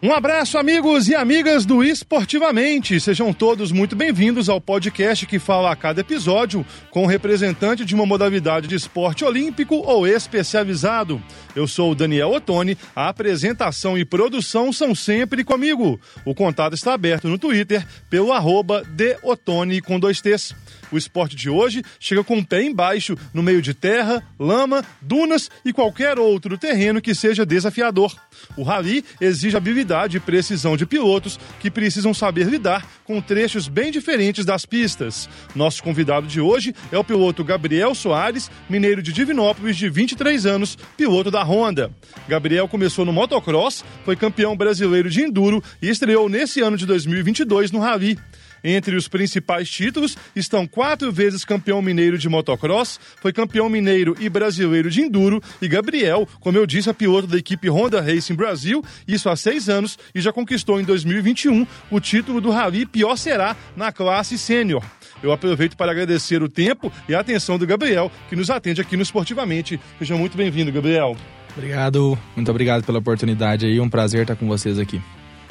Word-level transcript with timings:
Um 0.00 0.12
abraço, 0.12 0.56
amigos 0.56 1.08
e 1.08 1.16
amigas 1.16 1.66
do 1.66 1.82
Esportivamente. 1.82 3.00
Sejam 3.00 3.32
todos 3.32 3.72
muito 3.72 3.96
bem-vindos 3.96 4.48
ao 4.48 4.60
podcast 4.60 5.26
que 5.26 5.40
fala 5.40 5.72
a 5.72 5.76
cada 5.76 6.02
episódio 6.02 6.64
com 6.88 7.02
um 7.02 7.06
representante 7.06 7.84
de 7.84 7.96
uma 7.96 8.06
modalidade 8.06 8.68
de 8.68 8.76
esporte 8.76 9.24
olímpico 9.24 9.74
ou 9.74 10.06
especializado. 10.06 11.20
Eu 11.52 11.66
sou 11.66 11.90
o 11.90 11.94
Daniel 11.96 12.30
Ottoni, 12.30 12.78
a 12.94 13.08
apresentação 13.08 13.98
e 13.98 14.04
produção 14.04 14.72
são 14.72 14.94
sempre 14.94 15.42
comigo. 15.42 16.00
O 16.24 16.32
contato 16.32 16.74
está 16.74 16.94
aberto 16.94 17.26
no 17.26 17.36
Twitter 17.36 17.84
pelo 18.08 18.32
arroba 18.32 18.84
deotone 18.84 19.80
com 19.80 19.98
dois 19.98 20.20
T's. 20.20 20.54
O 20.92 20.96
esporte 20.96 21.34
de 21.34 21.50
hoje 21.50 21.82
chega 21.98 22.22
com 22.22 22.38
o 22.38 22.46
pé 22.46 22.62
embaixo, 22.62 23.16
no 23.34 23.42
meio 23.42 23.60
de 23.60 23.74
terra, 23.74 24.22
lama, 24.38 24.84
dunas 25.02 25.50
e 25.64 25.72
qualquer 25.72 26.20
outro 26.20 26.56
terreno 26.56 27.02
que 27.02 27.16
seja 27.16 27.44
desafiador. 27.44 28.14
O 28.56 28.62
rally 28.62 29.04
exige 29.20 29.56
habilidade 29.56 30.16
e 30.16 30.20
precisão 30.20 30.76
de 30.76 30.86
pilotos 30.86 31.38
que 31.60 31.70
precisam 31.70 32.12
saber 32.12 32.46
lidar 32.46 32.86
com 33.04 33.20
trechos 33.20 33.68
bem 33.68 33.90
diferentes 33.90 34.44
das 34.44 34.66
pistas. 34.66 35.28
Nosso 35.54 35.82
convidado 35.82 36.26
de 36.26 36.40
hoje 36.40 36.74
é 36.90 36.98
o 36.98 37.04
piloto 37.04 37.44
Gabriel 37.44 37.94
Soares, 37.94 38.50
mineiro 38.68 39.02
de 39.02 39.12
Divinópolis, 39.12 39.76
de 39.76 39.88
23 39.88 40.46
anos, 40.46 40.76
piloto 40.96 41.30
da 41.30 41.42
Honda. 41.42 41.90
Gabriel 42.28 42.68
começou 42.68 43.04
no 43.04 43.12
motocross, 43.12 43.84
foi 44.04 44.16
campeão 44.16 44.56
brasileiro 44.56 45.08
de 45.08 45.22
enduro 45.22 45.62
e 45.80 45.88
estreou 45.88 46.28
nesse 46.28 46.60
ano 46.60 46.76
de 46.76 46.86
2022 46.86 47.70
no 47.70 47.78
rally. 47.78 48.18
Entre 48.62 48.96
os 48.96 49.08
principais 49.08 49.68
títulos 49.68 50.16
estão 50.34 50.66
quatro 50.66 51.12
vezes 51.12 51.44
campeão 51.44 51.80
mineiro 51.80 52.18
de 52.18 52.28
motocross, 52.28 52.98
foi 53.20 53.32
campeão 53.32 53.68
mineiro 53.68 54.16
e 54.18 54.28
brasileiro 54.28 54.90
de 54.90 55.00
enduro, 55.00 55.42
e 55.60 55.68
Gabriel, 55.68 56.28
como 56.40 56.58
eu 56.58 56.66
disse, 56.66 56.90
é 56.90 56.92
piloto 56.92 57.26
da 57.26 57.36
equipe 57.38 57.68
Honda 57.68 58.00
Racing 58.00 58.34
Brasil, 58.34 58.84
isso 59.06 59.28
há 59.28 59.36
seis 59.36 59.68
anos, 59.68 59.98
e 60.14 60.20
já 60.20 60.32
conquistou 60.32 60.80
em 60.80 60.84
2021 60.84 61.66
o 61.90 62.00
título 62.00 62.40
do 62.40 62.50
Rally 62.50 62.86
Pior 62.86 63.16
Será 63.16 63.56
na 63.76 63.92
classe 63.92 64.38
sênior. 64.38 64.84
Eu 65.22 65.32
aproveito 65.32 65.76
para 65.76 65.92
agradecer 65.92 66.42
o 66.42 66.48
tempo 66.48 66.92
e 67.08 67.14
a 67.14 67.20
atenção 67.20 67.58
do 67.58 67.66
Gabriel, 67.66 68.10
que 68.28 68.36
nos 68.36 68.50
atende 68.50 68.80
aqui 68.80 68.96
no 68.96 69.02
Esportivamente. 69.02 69.80
Seja 69.98 70.16
muito 70.16 70.36
bem-vindo, 70.36 70.70
Gabriel. 70.70 71.16
Obrigado, 71.56 72.16
muito 72.36 72.50
obrigado 72.50 72.84
pela 72.84 72.98
oportunidade 72.98 73.66
aí, 73.66 73.80
um 73.80 73.88
prazer 73.88 74.22
estar 74.22 74.36
com 74.36 74.46
vocês 74.46 74.78
aqui. 74.78 75.00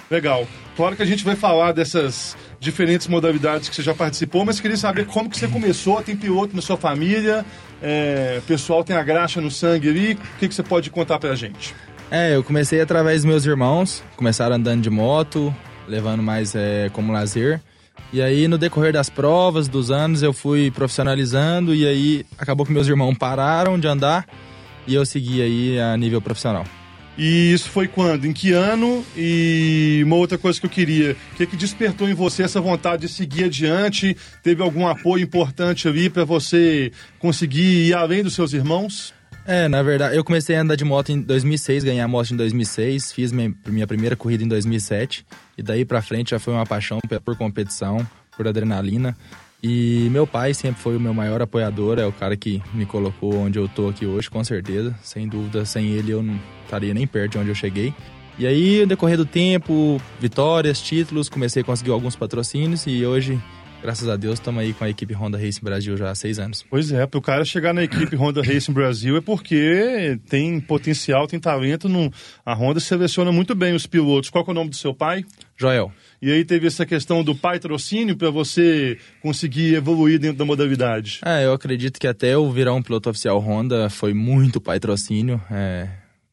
Legal. 0.09 0.47
Claro 0.75 0.95
que 0.95 1.03
a 1.03 1.05
gente 1.05 1.23
vai 1.23 1.35
falar 1.35 1.73
dessas 1.73 2.37
diferentes 2.59 3.07
modalidades 3.07 3.67
que 3.67 3.75
você 3.75 3.81
já 3.81 3.93
participou, 3.93 4.45
mas 4.45 4.59
queria 4.59 4.77
saber 4.77 5.05
como 5.05 5.29
que 5.29 5.37
você 5.37 5.47
começou, 5.47 6.01
tem 6.01 6.15
piloto 6.15 6.55
na 6.55 6.61
sua 6.61 6.77
família, 6.77 7.45
é, 7.81 8.41
pessoal 8.47 8.83
tem 8.83 8.95
a 8.95 9.03
graxa 9.03 9.41
no 9.41 9.51
sangue 9.51 9.89
ali, 9.89 10.13
o 10.13 10.39
que, 10.39 10.47
que 10.47 10.55
você 10.55 10.63
pode 10.63 10.89
contar 10.89 11.19
pra 11.19 11.35
gente? 11.35 11.75
É, 12.09 12.35
eu 12.35 12.43
comecei 12.43 12.79
através 12.79 13.21
dos 13.21 13.25
meus 13.25 13.45
irmãos, 13.45 14.03
começaram 14.15 14.55
andando 14.55 14.81
de 14.81 14.89
moto, 14.89 15.53
levando 15.87 16.23
mais 16.23 16.55
é, 16.55 16.89
como 16.93 17.11
lazer. 17.11 17.61
E 18.13 18.21
aí, 18.21 18.47
no 18.47 18.57
decorrer 18.57 18.93
das 18.93 19.09
provas, 19.09 19.67
dos 19.67 19.91
anos, 19.91 20.23
eu 20.23 20.31
fui 20.31 20.71
profissionalizando 20.71 21.75
e 21.75 21.85
aí 21.85 22.25
acabou 22.37 22.65
que 22.65 22.71
meus 22.71 22.87
irmãos 22.87 23.17
pararam 23.17 23.77
de 23.77 23.87
andar 23.87 24.25
e 24.87 24.95
eu 24.95 25.05
segui 25.05 25.41
aí 25.41 25.79
a 25.79 25.97
nível 25.97 26.21
profissional. 26.21 26.63
E 27.17 27.51
isso 27.51 27.69
foi 27.69 27.87
quando? 27.87 28.25
Em 28.25 28.33
que 28.33 28.51
ano? 28.51 29.03
E 29.15 30.01
uma 30.05 30.15
outra 30.15 30.37
coisa 30.37 30.59
que 30.59 30.65
eu 30.67 30.69
queria, 30.69 31.17
o 31.33 31.35
que, 31.35 31.47
que 31.47 31.55
despertou 31.55 32.07
em 32.07 32.13
você 32.13 32.43
essa 32.43 32.61
vontade 32.61 33.07
de 33.07 33.09
seguir 33.09 33.45
adiante? 33.45 34.15
Teve 34.43 34.61
algum 34.61 34.87
apoio 34.87 35.23
importante 35.23 35.87
ali 35.87 36.09
para 36.09 36.23
você 36.23 36.91
conseguir 37.17 37.87
ir 37.87 37.93
além 37.95 38.21
dos 38.21 38.35
seus 38.35 38.53
irmãos? 38.53 39.15
É, 39.47 39.67
na 39.67 39.81
verdade, 39.81 40.15
eu 40.15 40.23
comecei 40.23 40.57
a 40.57 40.61
andar 40.61 40.75
de 40.75 40.83
moto 40.83 41.09
em 41.09 41.21
2006, 41.21 41.85
ganhei 41.85 42.01
a 42.01 42.07
moto 42.07 42.31
em 42.31 42.35
2006, 42.35 43.13
fiz 43.13 43.31
minha, 43.31 43.53
minha 43.65 43.87
primeira 43.87 44.15
corrida 44.15 44.43
em 44.43 44.47
2007 44.47 45.25
e 45.57 45.63
daí 45.63 45.85
para 45.85 46.01
frente 46.01 46.31
já 46.31 46.39
foi 46.39 46.53
uma 46.53 46.65
paixão 46.65 46.99
por 47.23 47.35
competição, 47.37 48.05
por 48.35 48.47
adrenalina. 48.47 49.15
E 49.61 50.07
meu 50.11 50.27
pai 50.27 50.53
sempre 50.53 50.81
foi 50.81 50.95
o 50.95 50.99
meu 50.99 51.13
maior 51.13 51.41
apoiador, 51.41 51.97
é 51.97 52.05
o 52.05 52.11
cara 52.11 52.37
que 52.37 52.61
me 52.73 52.85
colocou 52.85 53.35
onde 53.35 53.57
eu 53.57 53.67
tô 53.67 53.89
aqui 53.89 54.05
hoje, 54.05 54.29
com 54.29 54.43
certeza. 54.43 54.95
Sem 55.01 55.27
dúvida, 55.27 55.65
sem 55.65 55.87
ele 55.91 56.11
eu 56.11 56.21
não 56.21 56.39
estaria 56.63 56.93
nem 56.93 57.07
perto 57.07 57.33
de 57.33 57.37
onde 57.39 57.49
eu 57.49 57.55
cheguei. 57.55 57.93
E 58.37 58.45
aí, 58.45 58.81
no 58.81 58.87
decorrer 58.87 59.17
do 59.17 59.25
tempo, 59.25 59.99
vitórias, 60.19 60.79
títulos, 60.79 61.27
comecei 61.27 61.63
a 61.63 61.65
conseguir 61.65 61.89
alguns 61.89 62.15
patrocínios 62.15 62.85
e 62.85 63.03
hoje 63.03 63.41
graças 63.81 64.09
a 64.09 64.15
Deus, 64.15 64.35
estamos 64.35 64.61
aí 64.61 64.73
com 64.73 64.83
a 64.83 64.89
equipe 64.89 65.13
Honda 65.13 65.37
Racing 65.37 65.63
Brasil 65.63 65.95
já 65.97 66.11
há 66.11 66.15
seis 66.15 66.39
anos. 66.39 66.65
Pois 66.69 66.91
é, 66.91 67.05
para 67.05 67.17
o 67.17 67.21
cara 67.21 67.45
chegar 67.45 67.73
na 67.73 67.83
equipe 67.83 68.15
Honda 68.15 68.41
Racing 68.41 68.73
Brasil 68.73 69.17
é 69.17 69.21
porque 69.21 70.19
tem 70.29 70.59
potencial, 70.59 71.27
tem 71.27 71.39
talento. 71.39 71.87
No... 71.87 72.11
A 72.45 72.53
Honda 72.53 72.79
seleciona 72.79 73.31
muito 73.31 73.55
bem 73.55 73.73
os 73.73 73.85
pilotos. 73.87 74.29
Qual 74.29 74.43
é 74.45 74.51
o 74.51 74.53
nome 74.53 74.69
do 74.69 74.75
seu 74.75 74.93
pai? 74.93 75.23
Joel. 75.55 75.91
E 76.21 76.31
aí 76.31 76.43
teve 76.43 76.67
essa 76.67 76.85
questão 76.85 77.23
do 77.23 77.35
patrocínio 77.35 78.15
para 78.15 78.29
você 78.29 78.97
conseguir 79.21 79.75
evoluir 79.75 80.19
dentro 80.19 80.37
da 80.37 80.45
modalidade. 80.45 81.19
É, 81.23 81.45
eu 81.45 81.53
acredito 81.53 81.99
que 81.99 82.07
até 82.07 82.33
eu 82.33 82.49
virar 82.51 82.73
um 82.73 82.81
piloto 82.81 83.09
oficial 83.09 83.39
Honda 83.39 83.89
foi 83.89 84.13
muito 84.13 84.59
patrocínio, 84.59 85.41
é, 85.51 85.87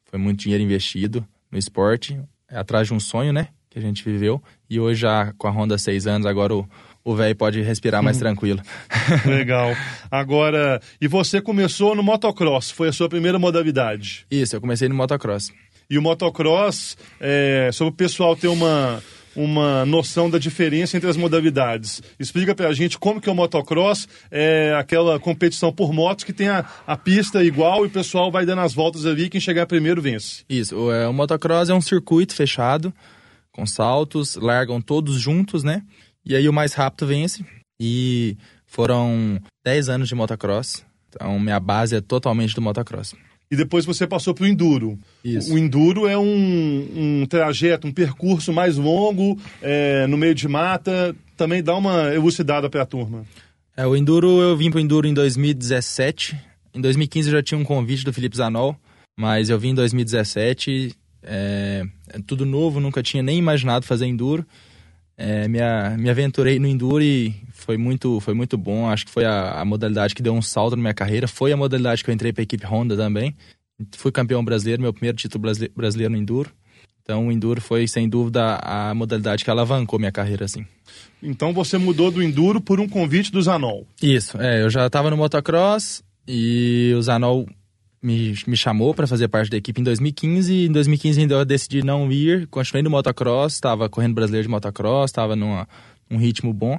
foi 0.04 0.18
muito 0.18 0.40
dinheiro 0.40 0.62
investido 0.62 1.26
no 1.50 1.58
esporte, 1.58 2.18
é 2.50 2.56
atrás 2.56 2.88
de 2.88 2.94
um 2.94 3.00
sonho, 3.00 3.32
né, 3.32 3.48
que 3.68 3.78
a 3.78 3.82
gente 3.82 4.02
viveu. 4.02 4.42
E 4.68 4.80
hoje 4.80 5.00
já 5.00 5.32
com 5.36 5.46
a 5.46 5.50
Honda 5.50 5.74
há 5.74 5.78
seis 5.78 6.06
anos, 6.06 6.26
agora 6.26 6.54
o 6.54 6.68
o 7.04 7.14
velho 7.14 7.36
pode 7.36 7.60
respirar 7.60 8.02
mais 8.02 8.16
tranquilo. 8.16 8.62
Legal. 9.26 9.76
Agora, 10.10 10.80
e 11.00 11.06
você 11.06 11.40
começou 11.40 11.94
no 11.94 12.02
motocross, 12.02 12.70
foi 12.70 12.88
a 12.88 12.92
sua 12.92 13.08
primeira 13.08 13.38
modalidade? 13.38 14.26
Isso, 14.30 14.56
eu 14.56 14.60
comecei 14.60 14.88
no 14.88 14.94
motocross. 14.94 15.52
E 15.90 15.98
o 15.98 16.02
motocross, 16.02 16.96
é, 17.20 17.68
sobre 17.72 17.92
o 17.92 17.96
pessoal 17.96 18.34
ter 18.34 18.48
uma, 18.48 19.02
uma 19.36 19.84
noção 19.84 20.30
da 20.30 20.38
diferença 20.38 20.96
entre 20.96 21.08
as 21.08 21.16
modalidades. 21.16 22.02
Explica 22.18 22.54
pra 22.54 22.72
gente 22.72 22.98
como 22.98 23.20
que 23.20 23.28
é 23.28 23.32
o 23.32 23.34
motocross, 23.34 24.08
é 24.30 24.74
aquela 24.78 25.18
competição 25.18 25.72
por 25.72 25.92
motos 25.92 26.24
que 26.24 26.32
tem 26.32 26.48
a, 26.48 26.64
a 26.86 26.96
pista 26.96 27.42
igual 27.42 27.84
e 27.84 27.88
o 27.88 27.90
pessoal 27.90 28.30
vai 28.30 28.46
dando 28.46 28.60
as 28.60 28.74
voltas 28.74 29.06
ali 29.06 29.28
quem 29.28 29.40
chegar 29.40 29.66
primeiro 29.66 30.00
vence. 30.00 30.44
Isso, 30.48 30.76
o, 30.76 30.92
é, 30.92 31.08
o 31.08 31.12
motocross 31.12 31.68
é 31.68 31.74
um 31.74 31.80
circuito 31.80 32.34
fechado, 32.34 32.92
com 33.52 33.66
saltos, 33.66 34.36
largam 34.36 34.80
todos 34.80 35.16
juntos, 35.20 35.62
né? 35.62 35.82
E 36.24 36.34
aí 36.34 36.48
o 36.48 36.52
mais 36.52 36.72
rápido 36.72 37.06
vence. 37.06 37.44
E 37.78 38.36
foram 38.66 39.40
10 39.64 39.88
anos 39.88 40.08
de 40.08 40.14
motocross. 40.14 40.84
Então 41.08 41.38
minha 41.38 41.60
base 41.60 41.96
é 41.96 42.00
totalmente 42.00 42.54
do 42.54 42.62
motocross. 42.62 43.14
E 43.54 43.56
depois 43.56 43.84
você 43.84 44.06
passou 44.06 44.34
para 44.34 44.44
o 44.44 44.46
enduro. 44.46 44.98
Isso. 45.24 45.54
O 45.54 45.58
enduro 45.58 46.06
é 46.06 46.18
um, 46.18 46.88
um 47.22 47.26
trajeto, 47.26 47.86
um 47.86 47.92
percurso 47.92 48.52
mais 48.52 48.76
longo, 48.76 49.38
é, 49.62 50.06
no 50.08 50.16
meio 50.16 50.34
de 50.34 50.48
mata. 50.48 51.14
Também 51.36 51.62
dá 51.62 51.76
uma 51.76 52.12
elucidada 52.12 52.68
para 52.68 52.82
a 52.82 52.86
turma. 52.86 53.24
É, 53.76 53.86
o 53.86 53.96
enduro, 53.96 54.40
eu 54.40 54.56
vim 54.56 54.70
para 54.70 54.78
o 54.78 54.80
enduro 54.80 55.06
em 55.06 55.14
2017. 55.14 56.36
Em 56.74 56.80
2015 56.80 57.28
eu 57.28 57.32
já 57.36 57.42
tinha 57.42 57.58
um 57.58 57.64
convite 57.64 58.04
do 58.04 58.12
Felipe 58.12 58.36
Zanol, 58.36 58.76
mas 59.16 59.48
eu 59.50 59.58
vim 59.58 59.68
em 59.68 59.74
2017. 59.74 60.92
É, 61.22 61.84
é 62.08 62.18
tudo 62.26 62.44
novo, 62.44 62.80
nunca 62.80 63.02
tinha 63.02 63.22
nem 63.22 63.38
imaginado 63.38 63.86
fazer 63.86 64.06
enduro 64.06 64.44
é, 65.16 65.46
me, 65.46 65.58
me 65.98 66.10
aventurei 66.10 66.58
no 66.58 66.66
Enduro 66.66 67.02
e 67.02 67.34
foi 67.52 67.76
muito, 67.76 68.20
foi 68.20 68.34
muito 68.34 68.58
bom. 68.58 68.88
Acho 68.88 69.06
que 69.06 69.12
foi 69.12 69.24
a, 69.24 69.60
a, 69.60 69.64
modalidade 69.64 70.14
que 70.14 70.22
deu 70.22 70.34
um 70.34 70.42
salto 70.42 70.76
na 70.76 70.82
minha 70.82 70.94
carreira. 70.94 71.28
Foi 71.28 71.52
a 71.52 71.56
modalidade 71.56 72.02
que 72.02 72.10
eu 72.10 72.14
entrei 72.14 72.32
para 72.32 72.42
a 72.42 72.44
equipe 72.44 72.66
Honda 72.66 72.96
também. 72.96 73.34
Fui 73.96 74.12
campeão 74.12 74.44
brasileiro, 74.44 74.82
meu 74.82 74.92
primeiro 74.92 75.16
título 75.16 75.50
brasileiro 75.74 76.12
no 76.12 76.18
Enduro. 76.18 76.50
Então 77.02 77.28
o 77.28 77.32
Enduro 77.32 77.60
foi, 77.60 77.86
sem 77.86 78.08
dúvida, 78.08 78.58
a 78.62 78.94
modalidade 78.94 79.44
que 79.44 79.50
alavancou 79.50 79.98
minha 79.98 80.12
carreira, 80.12 80.46
assim. 80.46 80.66
Então 81.22 81.52
você 81.52 81.76
mudou 81.76 82.10
do 82.10 82.22
Enduro 82.22 82.60
por 82.60 82.80
um 82.80 82.88
convite 82.88 83.30
do 83.30 83.42
Zanol. 83.42 83.86
Isso, 84.02 84.40
é. 84.40 84.62
Eu 84.62 84.70
já 84.70 84.86
estava 84.86 85.10
no 85.10 85.16
motocross 85.16 86.02
e 86.26 86.92
o 86.96 87.02
Zanol 87.02 87.46
me, 88.04 88.34
me 88.46 88.56
chamou 88.56 88.94
para 88.94 89.06
fazer 89.06 89.28
parte 89.28 89.50
da 89.50 89.56
equipe 89.56 89.80
em 89.80 89.84
2015. 89.84 90.66
Em 90.66 90.70
2015 90.70 91.20
ainda 91.22 91.34
eu 91.36 91.44
decidi 91.44 91.82
não 91.82 92.12
ir, 92.12 92.46
continuei 92.48 92.82
no 92.82 92.90
motocross, 92.90 93.54
estava 93.54 93.88
correndo 93.88 94.14
brasileiro 94.14 94.46
de 94.46 94.50
motocross, 94.50 95.10
estava 95.10 95.34
num 95.34 95.64
ritmo 96.10 96.52
bom. 96.52 96.78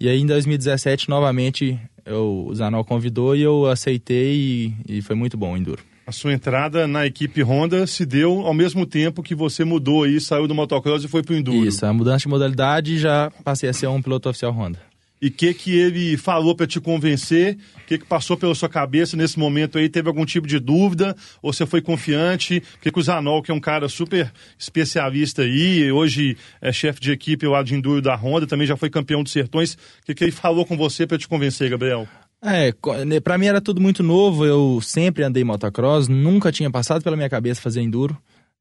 E 0.00 0.08
aí 0.08 0.20
em 0.20 0.26
2017, 0.26 1.08
novamente, 1.08 1.78
eu, 2.04 2.46
o 2.48 2.54
Zanol 2.54 2.84
convidou 2.84 3.36
e 3.36 3.42
eu 3.42 3.66
aceitei 3.66 4.74
e, 4.88 4.98
e 4.98 5.02
foi 5.02 5.14
muito 5.14 5.36
bom 5.36 5.52
o 5.52 5.56
Enduro. 5.56 5.82
A 6.06 6.12
sua 6.12 6.32
entrada 6.32 6.88
na 6.88 7.06
equipe 7.06 7.42
Honda 7.42 7.86
se 7.86 8.06
deu 8.06 8.46
ao 8.46 8.54
mesmo 8.54 8.86
tempo 8.86 9.22
que 9.22 9.34
você 9.34 9.62
mudou 9.64 10.04
aí, 10.04 10.20
saiu 10.20 10.48
do 10.48 10.54
motocross 10.54 11.04
e 11.04 11.08
foi 11.08 11.22
para 11.22 11.34
o 11.34 11.36
Enduro. 11.36 11.66
Isso, 11.66 11.84
a 11.84 11.92
mudança 11.92 12.20
de 12.20 12.28
modalidade 12.28 12.94
e 12.94 12.98
já 12.98 13.30
passei 13.44 13.68
a 13.68 13.72
ser 13.72 13.88
um 13.88 14.02
piloto 14.02 14.28
oficial 14.28 14.52
Honda 14.52 14.87
e 15.20 15.28
o 15.28 15.30
que, 15.30 15.52
que 15.52 15.76
ele 15.76 16.16
falou 16.16 16.54
para 16.54 16.66
te 16.66 16.80
convencer, 16.80 17.58
o 17.82 17.86
que, 17.86 17.98
que 17.98 18.04
passou 18.04 18.36
pela 18.36 18.54
sua 18.54 18.68
cabeça 18.68 19.16
nesse 19.16 19.38
momento 19.38 19.78
aí, 19.78 19.88
teve 19.88 20.08
algum 20.08 20.24
tipo 20.24 20.46
de 20.46 20.58
dúvida, 20.58 21.16
ou 21.42 21.52
você 21.52 21.66
foi 21.66 21.82
confiante, 21.82 22.62
o 22.76 22.80
que, 22.80 22.98
o 22.98 23.02
Zanol, 23.02 23.42
que 23.42 23.50
é 23.50 23.54
um 23.54 23.60
cara 23.60 23.88
super 23.88 24.32
especialista 24.58 25.42
aí, 25.42 25.90
hoje 25.90 26.36
é 26.60 26.72
chefe 26.72 27.00
de 27.00 27.10
equipe 27.10 27.46
lá 27.46 27.62
de 27.62 27.74
Enduro 27.74 28.00
da 28.00 28.14
Honda, 28.14 28.46
também 28.46 28.66
já 28.66 28.76
foi 28.76 28.90
campeão 28.90 29.22
dos 29.22 29.32
Sertões, 29.32 29.74
o 29.74 30.06
que, 30.06 30.14
que 30.14 30.24
ele 30.24 30.32
falou 30.32 30.64
com 30.64 30.76
você 30.76 31.06
para 31.06 31.18
te 31.18 31.26
convencer, 31.26 31.70
Gabriel? 31.70 32.06
É, 32.40 32.72
né, 33.04 33.18
para 33.18 33.36
mim 33.36 33.46
era 33.46 33.60
tudo 33.60 33.80
muito 33.80 34.02
novo, 34.02 34.46
eu 34.46 34.80
sempre 34.80 35.24
andei 35.24 35.42
motocross, 35.42 36.06
nunca 36.06 36.52
tinha 36.52 36.70
passado 36.70 37.02
pela 37.02 37.16
minha 37.16 37.28
cabeça 37.28 37.60
fazer 37.60 37.80
enduro, 37.80 38.16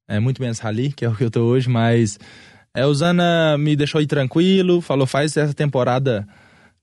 é, 0.07 0.19
muito 0.19 0.42
menos 0.42 0.57
rally, 0.57 0.92
que 0.92 1.06
é 1.06 1.10
o 1.10 1.15
que 1.15 1.24
eu 1.24 1.30
tô 1.30 1.42
hoje, 1.42 1.69
mas 1.69 2.18
é, 2.74 2.86
o 2.86 2.94
Zana 2.94 3.57
me 3.57 3.75
deixou 3.75 4.01
ir 4.01 4.07
tranquilo, 4.07 4.81
falou, 4.81 5.06
faz 5.06 5.38
essa 5.38 5.53
temporada 5.53 6.27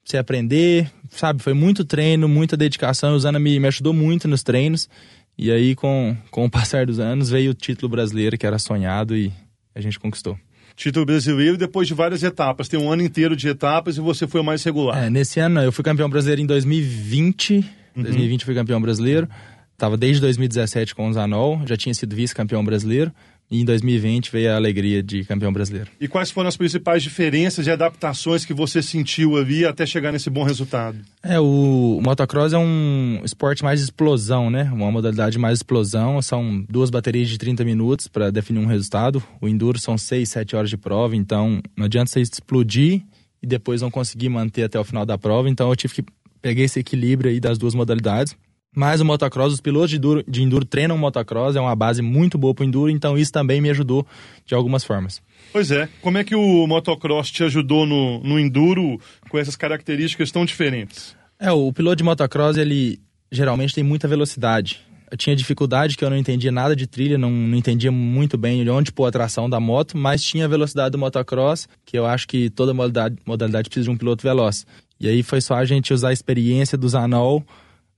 você 0.05 0.17
aprender, 0.17 0.91
sabe? 1.11 1.43
Foi 1.43 1.55
muito 1.55 1.85
treino, 1.85 2.29
muita 2.29 2.57
dedicação, 2.57 3.15
o 3.15 3.19
Zana 3.19 3.39
me, 3.39 3.59
me 3.59 3.67
ajudou 3.69 3.93
muito 3.93 4.29
nos 4.29 4.43
treinos, 4.43 4.89
e 5.37 5.51
aí 5.51 5.75
com, 5.75 6.17
com 6.31 6.45
o 6.45 6.51
passar 6.51 6.87
dos 6.87 6.99
anos 6.99 7.31
veio 7.31 7.53
o 7.53 7.55
título 7.55 7.89
brasileiro, 7.89 8.37
que 8.37 8.47
era 8.47 8.59
sonhado, 8.59 9.17
e 9.17 9.33
a 9.75 9.81
gente 9.81 9.99
conquistou 9.99 10.39
título 10.77 11.07
brasileiro 11.07 11.57
depois 11.57 11.87
de 11.87 11.95
várias 11.95 12.23
etapas. 12.23 12.69
Tem 12.69 12.79
um 12.79 12.91
ano 12.91 13.03
inteiro 13.03 13.37
de 13.37 13.49
etapas 13.49 13.97
e 13.97 14.01
você 14.01 14.27
foi 14.27 14.41
o 14.41 14.45
mais 14.45 14.63
regular. 14.65 15.05
É, 15.05 15.09
nesse 15.09 15.39
ano 15.41 15.61
eu 15.61 15.71
fui 15.71 15.85
campeão 15.85 16.11
brasileiro 16.11 16.43
em 16.43 16.47
2020. 16.47 17.65
Em 17.97 18.03
2020 18.03 18.41
eu 18.41 18.47
fui 18.47 18.55
campeão 18.55 18.81
brasileiro. 18.81 19.29
Estava 19.73 19.97
desde 19.97 20.21
2017 20.21 20.95
com 20.95 21.09
o 21.09 21.13
Zanol, 21.13 21.63
já 21.67 21.77
tinha 21.77 21.95
sido 21.95 22.15
vice-campeão 22.15 22.65
brasileiro. 22.65 23.13
E 23.51 23.61
em 23.61 23.65
2020 23.65 24.33
veio 24.33 24.53
a 24.53 24.57
alegria 24.57 25.03
de 25.03 25.25
campeão 25.25 25.53
brasileiro. 25.53 25.91
E 26.01 26.09
quais 26.09 26.31
foram 26.31 26.49
as 26.49 26.57
principais 26.57 27.03
diferenças 27.03 27.67
e 27.67 27.71
adaptações 27.71 28.45
que 28.45 28.55
você 28.55 28.83
sentiu 28.83 29.37
ali 29.37 29.65
até 29.65 29.85
chegar 29.85 30.13
nesse 30.13 30.31
bom 30.31 30.43
resultado? 30.43 30.99
É, 31.23 31.39
o, 31.39 31.99
o 31.99 32.03
motocross 32.03 32.53
é 32.53 32.59
um 32.59 33.21
esporte 33.25 33.63
mais 33.63 33.81
de 33.81 33.85
explosão, 33.85 34.51
né? 34.51 34.65
Uma 34.73 34.91
modalidade 34.91 35.39
mais 35.39 35.59
explosão. 35.59 36.21
São 36.23 36.65
duas 36.69 36.91
baterias 36.91 37.29
de 37.29 37.39
30 37.39 37.65
minutos 37.65 38.09
para 38.09 38.31
definir 38.31 38.61
um 38.61 38.67
resultado. 38.67 39.23
O 39.41 39.49
enduro 39.49 39.79
são 39.79 39.97
6, 39.97 40.29
7 40.29 40.57
horas 40.57 40.71
de 40.71 40.77
prova, 40.77 41.15
então 41.15 41.61
não 41.77 41.85
adianta 41.85 42.11
você 42.11 42.21
explodir 42.21 43.03
e 43.43 43.47
depois 43.47 43.83
não 43.83 43.91
conseguir 43.91 44.31
manter 44.31 44.65
até 44.65 44.81
o 44.81 44.85
final 44.85 45.05
da 45.05 45.19
prova. 45.19 45.49
Então 45.49 45.69
eu 45.69 45.77
tive 45.77 45.95
que 45.95 46.05
pegar 46.41 46.63
esse 46.63 46.81
equilíbrio 46.81 47.31
aí 47.31 47.39
das 47.39 47.59
duas 47.59 47.75
modalidades. 47.75 48.35
Mas 48.75 49.01
o 49.01 49.05
motocross, 49.05 49.53
os 49.53 49.61
pilotos 49.61 49.91
de 49.91 49.97
enduro, 49.97 50.25
de 50.27 50.43
enduro 50.43 50.65
treinam 50.65 50.99
motocross, 50.99 51.55
é 51.55 51.61
uma 51.61 51.77
base 51.77 52.03
muito 52.03 52.37
boa 52.37 52.53
para 52.53 52.65
o 52.65 52.67
enduro, 52.67 52.91
então 52.91 53.17
isso 53.17 53.33
também 53.33 53.61
me 53.61 53.71
ajudou 53.71 54.07
de 54.45 54.55
algumas 54.55 54.83
formas. 54.83 55.23
Pois 55.53 55.71
é, 55.71 55.89
como 56.03 56.19
é 56.19 56.25
que 56.25 56.35
o 56.35 56.67
motocross 56.67 57.31
te 57.31 57.45
ajudou 57.45 57.87
no, 57.87 58.19
no 58.25 58.39
enduro 58.41 58.99
com 59.29 59.39
essas 59.39 59.55
características 59.55 60.33
tão 60.33 60.45
diferentes? 60.45 61.17
É, 61.39 61.53
o 61.53 61.73
piloto 61.73 61.97
de 61.97 62.05
motocross, 62.05 62.57
ele 62.57 62.99
geralmente 63.31 63.75
tem 63.75 63.85
muita 63.85 64.09
velocidade. 64.09 64.81
Eu 65.11 65.17
tinha 65.17 65.37
dificuldade 65.37 65.97
que 65.97 66.05
eu 66.05 66.11
não 66.11 66.17
entendia 66.17 66.51
nada 66.51 66.75
de 66.75 66.89
trilha, 66.89 67.17
não, 67.17 67.31
não 67.31 67.57
entendia 67.57 67.93
muito 67.93 68.37
bem 68.37 68.69
onde 68.69 68.91
pôr 68.91 69.07
a 69.07 69.13
tração 69.13 69.49
da 69.49 69.61
moto, 69.61 69.97
mas 69.97 70.23
tinha 70.23 70.47
a 70.47 70.49
velocidade 70.49 70.91
do 70.91 70.99
motocross, 70.99 71.69
que 71.85 71.97
eu 71.97 72.05
acho 72.05 72.27
que 72.27 72.51
toda 72.51 72.75
modalidade, 72.75 73.17
modalidade 73.25 73.69
precisa 73.69 73.85
de 73.85 73.91
um 73.91 73.97
piloto 73.97 74.25
veloz. 74.25 74.67
E 74.99 75.09
aí 75.09 75.23
foi 75.23 75.41
só 75.41 75.55
a 75.55 75.65
gente 75.65 75.95
usar 75.95 76.09
a 76.09 76.13
experiência 76.13 76.77
do 76.77 76.89
Zanol 76.89 77.45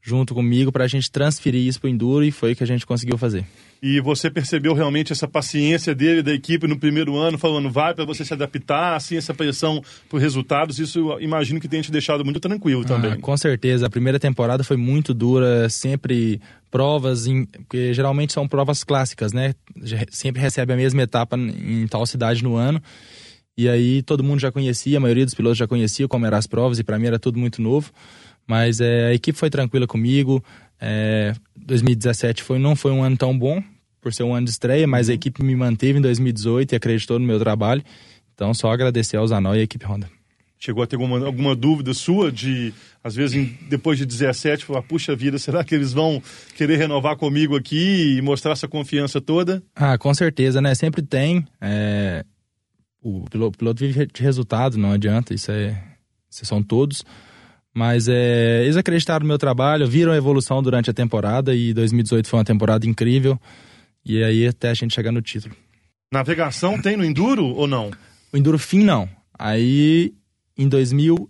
junto 0.06 0.34
comigo 0.34 0.70
para 0.70 0.84
a 0.84 0.86
gente 0.86 1.10
transferir 1.10 1.66
isso 1.66 1.80
para 1.80 1.88
o 1.88 1.90
Enduro 1.90 2.24
e 2.24 2.30
foi 2.30 2.52
o 2.52 2.56
que 2.56 2.62
a 2.62 2.66
gente 2.66 2.86
conseguiu 2.86 3.18
fazer. 3.18 3.44
E 3.82 4.00
você 4.00 4.30
percebeu 4.30 4.72
realmente 4.72 5.12
essa 5.12 5.26
paciência 5.26 5.94
dele, 5.94 6.22
da 6.22 6.32
equipe 6.32 6.66
no 6.68 6.78
primeiro 6.78 7.16
ano, 7.16 7.36
falando 7.36 7.68
vai 7.68 7.92
para 7.92 8.04
você 8.04 8.24
se 8.24 8.32
adaptar, 8.32 8.94
assim, 8.94 9.16
essa 9.16 9.34
pressão 9.34 9.82
por 10.08 10.20
resultados, 10.20 10.78
isso 10.78 11.18
imagino 11.20 11.60
que 11.60 11.68
tenha 11.68 11.82
te 11.82 11.90
deixado 11.90 12.24
muito 12.24 12.38
tranquilo 12.38 12.82
ah, 12.82 12.88
também. 12.88 13.20
com 13.20 13.36
certeza, 13.36 13.86
a 13.86 13.90
primeira 13.90 14.18
temporada 14.18 14.62
foi 14.62 14.76
muito 14.76 15.12
dura, 15.12 15.68
sempre 15.68 16.40
provas, 16.70 17.26
em, 17.26 17.44
porque 17.44 17.92
geralmente 17.92 18.32
são 18.32 18.46
provas 18.46 18.84
clássicas, 18.84 19.32
né? 19.32 19.54
Sempre 20.10 20.40
recebe 20.40 20.72
a 20.72 20.76
mesma 20.76 21.02
etapa 21.02 21.36
em 21.36 21.86
tal 21.88 22.06
cidade 22.06 22.44
no 22.44 22.54
ano. 22.54 22.80
E 23.58 23.68
aí 23.68 24.02
todo 24.02 24.22
mundo 24.22 24.38
já 24.38 24.52
conhecia, 24.52 24.98
a 24.98 25.00
maioria 25.00 25.24
dos 25.24 25.34
pilotos 25.34 25.58
já 25.58 25.66
conhecia 25.66 26.06
como 26.06 26.26
eram 26.26 26.36
as 26.36 26.46
provas, 26.46 26.78
e 26.78 26.84
para 26.84 26.98
mim 26.98 27.06
era 27.06 27.18
tudo 27.18 27.38
muito 27.38 27.60
novo. 27.60 27.90
Mas 28.46 28.80
é, 28.80 29.06
a 29.06 29.14
equipe 29.14 29.38
foi 29.38 29.50
tranquila 29.50 29.86
comigo. 29.86 30.42
É, 30.80 31.34
2017 31.56 32.42
foi, 32.42 32.58
não 32.58 32.76
foi 32.76 32.92
um 32.92 33.02
ano 33.02 33.16
tão 33.16 33.36
bom, 33.36 33.62
por 34.00 34.12
ser 34.12 34.22
um 34.22 34.34
ano 34.34 34.44
de 34.44 34.52
estreia, 34.52 34.86
mas 34.86 35.08
a 35.08 35.12
uhum. 35.12 35.16
equipe 35.16 35.42
me 35.42 35.56
manteve 35.56 35.98
em 35.98 36.02
2018 36.02 36.72
e 36.72 36.76
acreditou 36.76 37.18
no 37.18 37.26
meu 37.26 37.38
trabalho. 37.38 37.82
Então, 38.34 38.52
só 38.54 38.70
agradecer 38.70 39.16
ao 39.16 39.26
Zanó 39.26 39.54
e 39.54 39.60
à 39.60 39.62
equipe 39.62 39.84
Honda. 39.84 40.08
Chegou 40.58 40.82
a 40.82 40.86
ter 40.86 40.96
alguma, 40.96 41.24
alguma 41.24 41.54
dúvida 41.54 41.92
sua 41.92 42.32
de, 42.32 42.72
às 43.04 43.14
vezes, 43.14 43.50
depois 43.68 43.98
de 43.98 44.06
17, 44.06 44.64
falar, 44.64 44.82
puxa 44.82 45.14
vida, 45.14 45.38
será 45.38 45.62
que 45.62 45.74
eles 45.74 45.92
vão 45.92 46.22
querer 46.54 46.76
renovar 46.76 47.16
comigo 47.16 47.56
aqui 47.56 48.16
e 48.16 48.22
mostrar 48.22 48.52
essa 48.52 48.66
confiança 48.66 49.20
toda? 49.20 49.62
Ah, 49.74 49.98
com 49.98 50.12
certeza, 50.14 50.60
né? 50.60 50.74
Sempre 50.74 51.02
tem. 51.02 51.46
É... 51.60 52.24
O 53.02 53.24
piloto, 53.30 53.58
piloto 53.58 53.80
vive 53.80 54.06
de 54.06 54.22
resultado, 54.22 54.78
não 54.78 54.92
adianta, 54.92 55.34
isso 55.34 55.50
é. 55.50 55.82
Isso 56.30 56.44
são 56.44 56.62
todos. 56.62 57.04
Mas 57.76 58.08
é, 58.08 58.62
eles 58.64 58.74
acreditaram 58.78 59.24
no 59.24 59.28
meu 59.28 59.36
trabalho, 59.36 59.86
viram 59.86 60.10
a 60.10 60.16
evolução 60.16 60.62
durante 60.62 60.88
a 60.88 60.94
temporada 60.94 61.54
e 61.54 61.74
2018 61.74 62.26
foi 62.26 62.38
uma 62.38 62.44
temporada 62.44 62.86
incrível. 62.86 63.38
E 64.02 64.24
aí 64.24 64.46
até 64.46 64.70
a 64.70 64.74
gente 64.74 64.94
chegar 64.94 65.12
no 65.12 65.20
título. 65.20 65.54
Navegação 66.10 66.80
tem 66.80 66.96
no 66.96 67.04
Enduro 67.04 67.44
ou 67.44 67.66
não? 67.66 67.90
O 68.32 68.36
Enduro 68.38 68.58
fim 68.58 68.82
não. 68.82 69.06
Aí 69.38 70.14
em 70.56 70.66
2000 70.66 71.28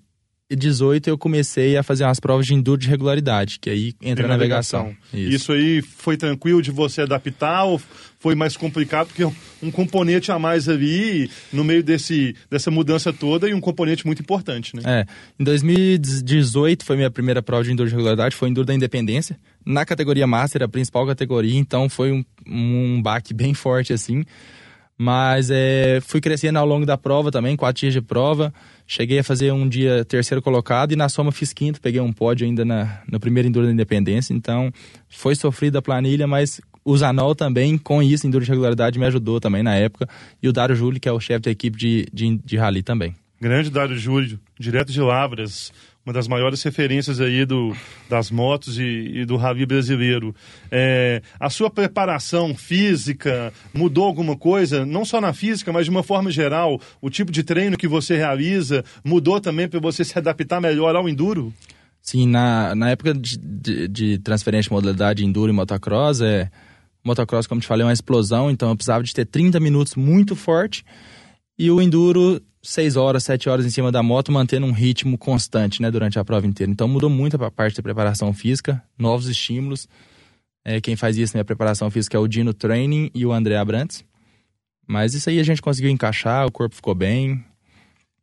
2018 0.49 1.11
eu 1.11 1.19
comecei 1.19 1.77
a 1.77 1.83
fazer 1.83 2.05
umas 2.05 2.21
provas 2.21 2.47
de 2.47 2.55
enduro 2.55 2.81
de 2.81 2.89
regularidade, 2.89 3.59
que 3.59 3.69
aí 3.69 3.93
entra 4.01 4.27
a 4.27 4.29
navegação. 4.29 4.85
navegação. 4.85 5.09
Isso. 5.13 5.35
Isso. 5.35 5.53
aí 5.53 5.83
foi 5.83 6.17
tranquilo 6.17 6.63
de 6.63 6.71
você 6.71 7.03
adaptar 7.03 7.65
ou 7.65 7.81
foi 8.27 8.35
mais 8.35 8.57
complicado 8.57 9.07
porque 9.07 9.23
um 9.63 9.71
componente 9.71 10.33
a 10.33 10.39
mais 10.39 10.69
ali 10.69 11.31
no 11.53 11.63
meio 11.63 11.81
desse, 11.81 12.35
dessa 12.51 12.73
mudança 12.73 13.13
toda 13.13 13.49
e 13.49 13.55
um 13.55 13.61
componente 13.61 14.05
muito 14.05 14.21
importante, 14.21 14.75
né? 14.75 14.83
É. 14.85 15.07
Em 15.39 15.45
2018 15.45 16.85
foi 16.85 16.97
minha 16.97 17.09
primeira 17.09 17.41
prova 17.41 17.63
de 17.63 17.71
enduro 17.71 17.89
de 17.89 17.95
regularidade, 17.95 18.35
foi 18.35 18.49
enduro 18.49 18.67
da 18.67 18.75
Independência, 18.75 19.39
na 19.65 19.85
categoria 19.85 20.27
Master, 20.27 20.65
a 20.65 20.69
principal 20.69 21.07
categoria, 21.07 21.57
então 21.57 21.89
foi 21.89 22.11
um, 22.11 22.25
um 22.45 23.01
baque 23.01 23.33
bem 23.33 23.55
forte 23.55 23.93
assim. 23.93 24.25
Mas 24.99 25.51
é, 25.51 26.01
fui 26.01 26.21
crescendo 26.23 26.59
ao 26.59 26.67
longo 26.67 26.87
da 26.87 26.97
prova 26.97 27.31
também, 27.31 27.55
quatro 27.55 27.81
dias 27.81 27.93
de 27.93 28.01
prova. 28.01 28.53
Cheguei 28.87 29.19
a 29.19 29.25
fazer 29.25 29.53
um 29.53 29.69
dia 29.69 30.05
terceiro 30.07 30.41
colocado 30.41 30.91
e 30.91 30.97
na 30.97 31.09
soma 31.09 31.31
fiz 31.31 31.53
quinto, 31.53 31.83
peguei 31.83 32.01
um 32.01 32.13
pódio 32.13 32.47
ainda 32.47 32.65
na, 32.65 33.03
no 33.07 33.21
primeiro 33.21 33.47
Enduro 33.47 33.67
da 33.67 33.73
Independência. 33.73 34.33
Então 34.33 34.73
foi 35.07 35.35
sofrida 35.35 35.81
a 35.81 35.83
planilha, 35.83 36.27
mas 36.27 36.63
o 36.87 36.97
Zanol 36.97 37.35
também, 37.35 37.77
com 37.77 38.01
isso, 38.01 38.27
Enduro 38.29 38.45
de 38.45 38.51
Regularidade, 38.51 38.97
me 38.97 39.05
ajudou 39.07 39.41
também 39.41 39.61
na 39.61 39.75
época. 39.75 40.09
E 40.41 40.49
o 40.49 40.53
Dário 40.53 40.77
Júlio, 40.77 41.01
que 41.01 41.09
é 41.09 41.13
o 41.13 41.19
chefe 41.19 41.41
da 41.41 41.51
equipe 41.51 41.77
de, 41.77 42.07
de, 42.13 42.39
de 42.39 42.57
rally 42.57 42.81
também. 42.81 43.13
Grande 43.41 43.71
Dário 43.71 43.99
Júlio, 43.99 44.39
direto 44.59 44.93
de 44.93 45.01
Lavras 45.01 45.73
uma 46.07 46.13
das 46.13 46.29
maiores 46.29 46.63
referências 46.63 47.21
aí 47.21 47.45
do, 47.45 47.75
das 48.09 48.31
motos 48.31 48.79
e, 48.79 48.83
e 48.85 49.25
do 49.25 49.37
rally 49.37 49.67
brasileiro. 49.67 50.33
É, 50.71 51.21
a 51.41 51.51
sua 51.51 51.69
preparação 51.69 52.55
física 52.55 53.53
mudou 53.75 54.05
alguma 54.05 54.37
coisa? 54.37 54.87
Não 54.87 55.05
só 55.05 55.21
na 55.21 55.33
física, 55.33 55.73
mas 55.73 55.87
de 55.87 55.91
uma 55.91 56.05
forma 56.05 56.31
geral, 56.31 56.81
o 57.03 57.11
tipo 57.11 57.33
de 57.33 57.43
treino 57.43 57.77
que 57.77 57.89
você 57.89 58.17
realiza 58.17 58.85
mudou 59.05 59.41
também 59.41 59.69
para 59.69 59.81
você 59.81 60.05
se 60.05 60.17
adaptar 60.17 60.61
melhor 60.61 60.95
ao 60.95 61.09
enduro? 61.09 61.53
Sim, 62.01 62.29
na, 62.29 62.73
na 62.77 62.91
época 62.91 63.13
de, 63.13 63.37
de, 63.37 63.89
de 63.89 64.19
transferência 64.19 64.69
de 64.69 64.75
modalidade 64.75 65.25
enduro 65.25 65.51
e 65.51 65.53
motocross, 65.53 66.21
é, 66.21 66.49
motocross, 67.07 67.47
como 67.47 67.61
te 67.61 67.67
falei, 67.67 67.83
é 67.83 67.87
uma 67.87 67.93
explosão, 67.93 68.51
então 68.51 68.71
eu 68.71 68.77
precisava 68.77 69.03
de 69.03 69.15
ter 69.15 69.25
30 69.25 69.61
minutos 69.61 69.95
muito 69.95 70.35
forte 70.35 70.85
e 71.59 71.71
o 71.71 71.81
enduro 71.81 72.41
6 72.63 72.97
horas, 72.97 73.25
7 73.25 73.49
horas 73.49 73.65
em 73.65 73.71
cima 73.71 73.93
da 73.93 74.03
moto, 74.03 74.33
mantendo 74.33 74.67
um 74.67 74.73
ritmo 74.73 75.17
constante, 75.17 75.81
né, 75.81 75.91
durante 75.91 76.19
a 76.19 76.25
prova 76.25 76.47
inteira. 76.47 76.71
Então 76.71 76.89
mudou 76.89 77.09
muito 77.09 77.43
a 77.43 77.51
parte 77.51 77.77
da 77.77 77.83
preparação 77.83 78.33
física, 78.33 78.83
novos 78.99 79.29
estímulos. 79.29 79.89
É, 80.65 80.81
quem 80.81 80.97
faz 80.97 81.17
isso 81.17 81.37
na 81.37 81.45
preparação 81.45 81.91
física 81.91 82.17
é 82.17 82.21
o 82.21 82.27
Dino 82.27 82.53
Training 82.53 83.11
e 83.15 83.25
o 83.25 83.33
André 83.33 83.57
Abrantes. 83.57 84.05
Mas 84.87 85.15
isso 85.15 85.31
aí 85.31 85.39
a 85.39 85.45
gente 85.45 85.63
conseguiu 85.63 85.91
encaixar, 85.91 86.47
o 86.47 86.53
corpo 86.53 86.75
ficou 86.75 86.95
bem. 86.95 87.45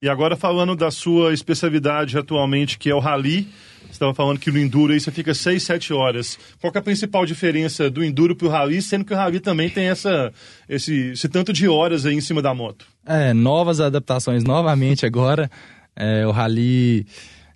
E 0.01 0.09
agora 0.09 0.35
falando 0.35 0.75
da 0.75 0.91
sua 0.91 1.33
especialidade 1.33 2.17
atualmente, 2.17 2.77
que 2.77 2.89
é 2.89 2.95
o 2.95 2.99
rally, 2.99 3.47
estava 3.93 4.13
falando 4.13 4.39
que 4.39 4.51
no 4.51 4.59
Enduro 4.59 4.93
aí 4.93 4.99
você 4.99 5.11
fica 5.11 5.33
6, 5.33 5.61
7 5.63 5.93
horas. 5.93 6.37
Qual 6.59 6.71
é 6.73 6.77
a 6.77 6.81
principal 6.81 7.25
diferença 7.25 7.89
do 7.89 8.03
Enduro 8.03 8.35
para 8.35 8.47
o 8.47 8.49
Rally, 8.49 8.81
sendo 8.81 9.05
que 9.05 9.13
o 9.13 9.17
Rally 9.17 9.39
também 9.39 9.69
tem 9.69 9.85
essa, 9.85 10.31
esse, 10.67 11.11
esse 11.11 11.29
tanto 11.29 11.53
de 11.53 11.67
horas 11.67 12.05
aí 12.05 12.15
em 12.15 12.21
cima 12.21 12.41
da 12.41 12.53
moto? 12.53 12.85
É, 13.05 13.33
novas 13.33 13.79
adaptações 13.79 14.43
novamente 14.43 15.05
agora. 15.05 15.49
É, 15.95 16.25
o 16.25 16.31
Rally, 16.31 17.05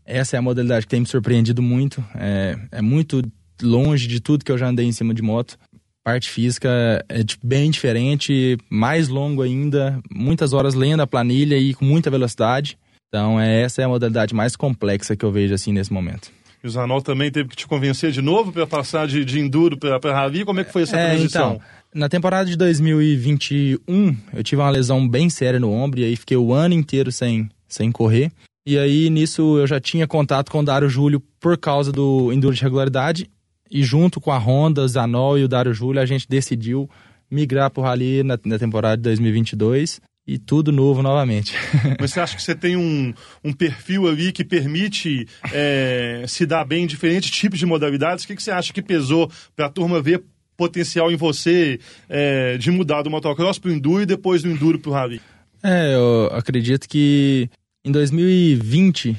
essa 0.06 0.36
é 0.36 0.40
a 0.40 0.42
modalidade 0.42 0.86
que 0.86 0.92
tem 0.92 1.02
me 1.02 1.08
surpreendido 1.08 1.62
muito. 1.62 2.04
É, 2.16 2.58
é 2.72 2.82
muito 2.82 3.22
longe 3.62 4.08
de 4.08 4.20
tudo 4.20 4.46
que 4.46 4.52
eu 4.52 4.58
já 4.58 4.68
andei 4.68 4.86
em 4.86 4.92
cima 4.92 5.14
de 5.14 5.22
moto. 5.22 5.58
Parte 6.04 6.30
física 6.30 6.70
é 7.10 7.22
bem 7.44 7.70
diferente, 7.70 8.58
mais 8.70 9.10
longo 9.10 9.42
ainda, 9.42 10.00
muitas 10.10 10.54
horas 10.54 10.74
lendo 10.74 11.02
a 11.02 11.08
planilha 11.08 11.58
e 11.58 11.74
com 11.74 11.84
muita 11.84 12.10
velocidade. 12.10 12.78
Então, 13.10 13.40
é, 13.40 13.62
essa 13.62 13.82
é 13.82 13.86
a 13.86 13.90
modalidade 13.90 14.36
mais 14.36 14.56
complexa 14.56 15.16
que 15.16 15.24
eu 15.24 15.32
vejo 15.32 15.54
assim 15.54 15.72
nesse 15.72 15.92
momento. 15.92 16.32
E 16.64 16.68
o 16.68 16.70
Zanol 16.70 17.02
também 17.02 17.32
teve 17.32 17.50
que 17.50 17.56
te 17.56 17.68
convencer 17.68 18.12
de 18.12 18.22
novo 18.22 18.52
para 18.52 18.68
passar 18.68 19.08
de, 19.08 19.24
de 19.24 19.40
enduro 19.40 19.78
para 19.78 20.14
rally? 20.14 20.44
Como 20.44 20.60
é 20.60 20.64
que 20.64 20.72
foi 20.72 20.84
essa 20.84 20.98
é, 20.98 21.10
transição? 21.10 21.56
Então, 21.56 21.62
na 21.94 22.10
temporada 22.10 22.50
de 22.50 22.58
2021, 22.58 24.18
eu 24.34 24.44
tive 24.44 24.62
uma 24.62 24.70
lesão 24.70 25.08
bem 25.08 25.30
séria 25.30 25.60
no 25.60 25.72
ombro 25.72 26.00
e 26.00 26.04
aí 26.04 26.16
fiquei 26.16 26.36
o 26.36 26.54
ano 26.54 26.74
inteiro 26.74 27.12
sem, 27.12 27.50
sem 27.68 27.92
correr. 27.92 28.32
E 28.66 28.78
aí, 28.78 29.10
nisso, 29.10 29.58
eu 29.58 29.68
já 29.68 29.80
tinha 29.80 30.06
contato 30.06 30.52
com 30.52 30.60
o 30.60 30.66
Dário 30.66 30.90
Júlio 30.90 31.22
por 31.40 31.58
causa 31.58 31.92
do 31.92 32.34
Enduro 32.34 32.56
de 32.56 32.62
Regularidade. 32.62 33.30
E 33.70 33.84
junto 33.84 34.20
com 34.20 34.32
a 34.32 34.38
Honda, 34.38 34.88
Zanol 34.88 35.38
e 35.38 35.44
o 35.44 35.48
Dário 35.48 35.74
Júlio, 35.74 36.02
a 36.02 36.06
gente 36.06 36.28
decidiu 36.28 36.90
migrar 37.30 37.70
para 37.70 37.82
o 37.82 37.84
Rally 37.84 38.24
na, 38.24 38.38
na 38.44 38.58
temporada 38.60 38.98
de 38.98 39.04
2022 39.04 40.02
e 40.28 40.38
tudo 40.38 40.72
novo 40.72 41.02
novamente. 41.02 41.54
Mas 42.00 42.12
você 42.12 42.20
acha 42.20 42.36
que 42.36 42.44
você 42.44 42.54
tem 42.54 42.76
um, 42.76 43.14
um 43.44 43.54
perfil 43.54 44.08
ali 44.08 44.34
que 44.34 44.44
permite 44.44 45.26
é, 45.54 46.26
se 46.28 46.46
dar 46.46 46.66
bem 46.66 46.84
em 46.84 46.88
diferentes 46.88 47.32
tipos 47.32 47.58
de 47.58 47.66
modalidades? 47.66 48.26
O 48.26 48.28
que, 48.28 48.36
que 48.36 48.44
você 48.44 48.52
acha 48.52 48.74
que 48.74 48.82
pesou 48.82 49.32
para 49.56 49.68
a 49.68 49.70
turma 49.70 50.02
ver 50.02 50.22
potencial 50.58 51.12
em 51.12 51.16
você 51.16 51.80
é, 52.10 52.58
de 52.58 52.70
mudar 52.72 53.04
do 53.04 53.10
motocross 53.10 53.58
para 53.58 53.70
o 53.70 53.74
enduro 53.74 54.02
e 54.04 54.06
depois 54.06 54.42
do 54.42 54.50
enduro 54.50 54.80
para 54.80 54.90
o 54.90 54.94
rally? 54.94 55.22
É, 55.64 55.96
eu 55.96 56.30
acredito 56.34 56.90
que 56.90 57.50
em 57.86 57.92
2020, 57.92 59.16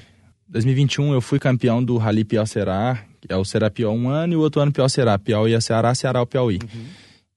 2021 0.49 1.15
eu 1.15 1.21
fui 1.21 1.39
campeão 1.39 1.83
do 1.83 1.97
Rally 1.97 2.25
Piau 2.25 2.47
Será, 2.47 3.03
que 3.21 3.33
é 3.33 3.37
o 3.37 3.45
Será 3.45 3.71
Piau 3.71 3.95
um 3.95 4.11
ano 4.11 4.35
e 4.35 4.37
o 4.37 4.41
outro 4.41 4.61
ano 4.61 4.73
Piau 4.73 4.89
Será, 4.89 5.19
Piau 5.19 5.49
ia 5.49 5.61
Ceará, 5.61 5.95
Ceará 5.95 6.21
o 6.21 6.27
Piauí. 6.27 6.59
Uhum. 6.63 6.85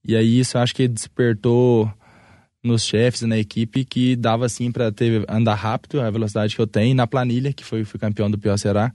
E 0.05 0.15
aí 0.15 0.39
isso 0.39 0.57
eu 0.57 0.61
acho 0.61 0.75
que 0.75 0.87
despertou 0.87 1.91
nos 2.63 2.83
chefes 2.83 3.21
na 3.23 3.37
equipe 3.37 3.83
que 3.83 4.15
dava 4.15 4.45
assim 4.45 4.71
para 4.71 4.91
andar 5.27 5.55
rápido, 5.55 5.99
a 5.99 6.09
velocidade 6.09 6.55
que 6.55 6.61
eu 6.61 6.67
tenho 6.67 6.95
na 6.95 7.07
planilha, 7.07 7.53
que 7.53 7.63
foi 7.63 7.83
fui 7.83 7.99
campeão 7.99 8.29
do 8.29 8.37
Pior 8.37 8.57
Será. 8.57 8.93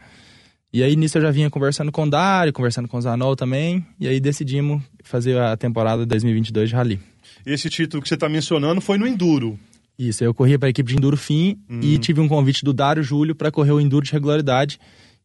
E 0.73 0.82
aí 0.82 0.94
nisso 0.94 1.18
eu 1.18 1.23
já 1.23 1.30
vinha 1.30 1.49
conversando 1.49 1.90
com 1.90 2.04
o 2.04 2.11
Dário, 2.11 2.52
conversando 2.52 2.87
com 2.87 2.99
o 2.99 3.00
Zanol 3.00 3.35
também, 3.35 3.85
e 3.99 4.06
aí 4.06 4.20
decidimos 4.20 4.82
fazer 5.02 5.38
a 5.38 5.56
temporada 5.56 6.04
2022 6.04 6.68
de 6.68 6.75
Rally. 6.75 7.00
Esse 7.44 7.70
título 7.70 8.02
que 8.02 8.08
você 8.08 8.14
está 8.14 8.28
mencionando 8.28 8.80
foi 8.80 8.99
no 8.99 9.06
Enduro. 9.06 9.58
Isso, 9.99 10.23
eu 10.23 10.35
corria 10.35 10.58
para 10.58 10.68
a 10.68 10.70
equipe 10.70 10.90
de 10.90 10.96
Enduro 10.96 11.16
Fim 11.16 11.58
hum. 11.70 11.80
e 11.82 11.99
tive 11.99 12.20
um 12.20 12.28
convite 12.28 12.64
do 12.64 12.73
Dário 12.73 13.02
Júlio 13.02 13.35
para 13.35 13.50
correr 13.50 13.73
o 13.73 13.80
Enduro 13.80 14.04
de 14.04 14.12
regularidade, 14.12 14.78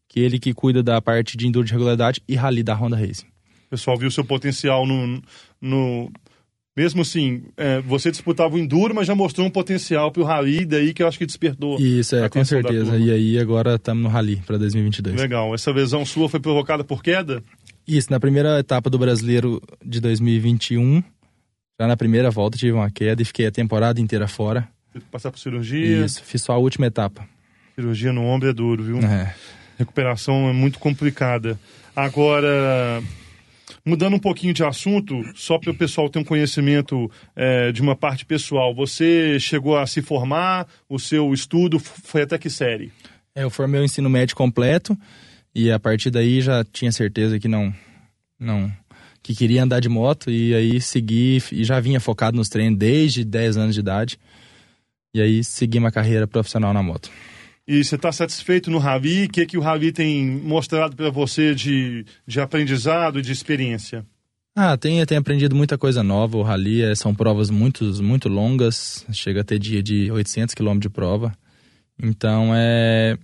que 0.07 0.21
é 0.21 0.23
ele 0.23 0.39
que 0.39 0.53
cuida 0.53 0.81
da 0.81 1.01
parte 1.01 1.35
de 1.35 1.47
Enduro 1.47 1.65
de 1.65 1.73
regularidade 1.73 2.21
e 2.27 2.35
Rally 2.35 2.63
da 2.63 2.73
Honda 2.73 2.95
Racing. 2.95 3.25
O 3.67 3.69
pessoal 3.71 3.97
viu 3.97 4.09
seu 4.09 4.23
potencial 4.23 4.85
no, 4.85 5.21
no, 5.59 6.11
mesmo 6.75 7.01
assim, 7.01 7.43
é, 7.57 7.81
você 7.81 8.11
disputava 8.11 8.55
o 8.55 8.59
Enduro, 8.59 8.95
mas 8.95 9.07
já 9.07 9.13
mostrou 9.13 9.45
um 9.45 9.49
potencial 9.49 10.11
para 10.11 10.21
o 10.21 10.25
Rally, 10.25 10.65
daí 10.65 10.93
que 10.93 11.03
eu 11.03 11.07
acho 11.07 11.17
que 11.17 11.25
despertou. 11.25 11.79
Isso, 11.79 12.15
é, 12.15 12.29
com 12.29 12.43
certeza. 12.45 12.97
E 12.97 13.11
aí 13.11 13.39
agora 13.39 13.75
estamos 13.75 14.03
no 14.03 14.09
Rally 14.09 14.37
para 14.45 14.57
2022. 14.57 15.19
Legal. 15.19 15.53
Essa 15.53 15.71
lesão 15.71 16.05
sua 16.05 16.29
foi 16.29 16.39
provocada 16.39 16.83
por 16.83 17.03
queda? 17.03 17.43
Isso, 17.87 18.09
na 18.11 18.19
primeira 18.19 18.59
etapa 18.59 18.89
do 18.89 18.97
Brasileiro 18.97 19.61
de 19.83 19.99
2021, 19.99 21.03
já 21.79 21.87
na 21.87 21.97
primeira 21.97 22.31
volta 22.31 22.57
tive 22.57 22.71
uma 22.71 22.89
queda 22.89 23.21
e 23.21 23.25
fiquei 23.25 23.47
a 23.47 23.51
temporada 23.51 23.99
inteira 23.99 24.27
fora. 24.27 24.67
Que 24.93 24.99
passar 25.01 25.31
por 25.31 25.39
cirurgia? 25.39 26.05
Isso, 26.05 26.23
fiz 26.23 26.41
só 26.41 26.53
a 26.53 26.57
última 26.57 26.85
etapa. 26.85 27.27
Cirurgia 27.75 28.13
no 28.13 28.23
ombro 28.23 28.49
é 28.49 28.53
duro, 28.53 28.83
viu? 28.83 28.99
É. 28.99 29.33
Recuperação 29.77 30.49
é 30.49 30.53
muito 30.53 30.79
complicada. 30.79 31.59
Agora, 31.95 33.01
Mudando 33.83 34.15
um 34.15 34.19
pouquinho 34.19 34.53
de 34.53 34.63
assunto, 34.63 35.23
só 35.33 35.57
para 35.57 35.71
o 35.71 35.75
pessoal 35.75 36.09
ter 36.09 36.19
um 36.19 36.23
conhecimento 36.23 37.09
é, 37.35 37.71
de 37.71 37.81
uma 37.81 37.95
parte 37.95 38.25
pessoal, 38.25 38.75
você 38.75 39.39
chegou 39.39 39.77
a 39.77 39.87
se 39.87 40.01
formar, 40.01 40.67
o 40.87 40.99
seu 40.99 41.33
estudo 41.33 41.79
foi 41.79 42.21
até 42.21 42.37
que 42.37 42.49
série? 42.49 42.91
É, 43.33 43.43
eu 43.43 43.49
formei 43.49 43.81
o 43.81 43.83
ensino 43.83 44.09
médio 44.09 44.35
completo 44.35 44.95
e 45.53 45.71
a 45.71 45.79
partir 45.79 46.11
daí 46.11 46.41
já 46.41 46.63
tinha 46.63 46.91
certeza 46.91 47.39
que 47.39 47.47
não, 47.47 47.73
não, 48.39 48.71
que 49.23 49.35
queria 49.35 49.63
andar 49.63 49.79
de 49.79 49.89
moto 49.89 50.29
e 50.29 50.53
aí 50.53 50.79
segui 50.79 51.41
e 51.51 51.63
já 51.63 51.79
vinha 51.79 51.99
focado 51.99 52.37
nos 52.37 52.49
treinos 52.49 52.77
desde 52.77 53.23
10 53.23 53.57
anos 53.57 53.73
de 53.73 53.79
idade. 53.79 54.19
E 55.13 55.21
aí 55.21 55.43
segui 55.43 55.77
uma 55.77 55.91
carreira 55.91 56.27
profissional 56.27 56.73
na 56.73 56.81
moto. 56.81 57.11
E 57.71 57.85
você 57.85 57.95
está 57.95 58.11
satisfeito 58.11 58.69
no 58.69 58.79
Ravi? 58.79 59.23
O 59.23 59.29
que, 59.29 59.45
que 59.45 59.57
o 59.57 59.61
Ravi 59.61 59.93
tem 59.93 60.25
mostrado 60.25 60.93
para 60.93 61.09
você 61.09 61.55
de, 61.55 62.05
de 62.27 62.41
aprendizado 62.41 63.21
de 63.21 63.31
experiência? 63.31 64.05
Ah, 64.53 64.75
tem, 64.75 65.05
tem 65.05 65.17
aprendido 65.17 65.55
muita 65.55 65.77
coisa 65.77 66.03
nova. 66.03 66.35
O 66.35 66.41
Rally 66.41 66.81
é, 66.81 66.93
são 66.95 67.15
provas 67.15 67.49
muito, 67.49 67.85
muito 68.03 68.27
longas, 68.27 69.05
chega 69.13 69.39
a 69.39 69.43
ter 69.45 69.57
dia 69.57 69.81
de 69.81 70.11
800 70.11 70.53
km 70.53 70.79
de 70.79 70.89
prova. 70.89 71.31
Então 71.97 72.51
é, 72.53 73.17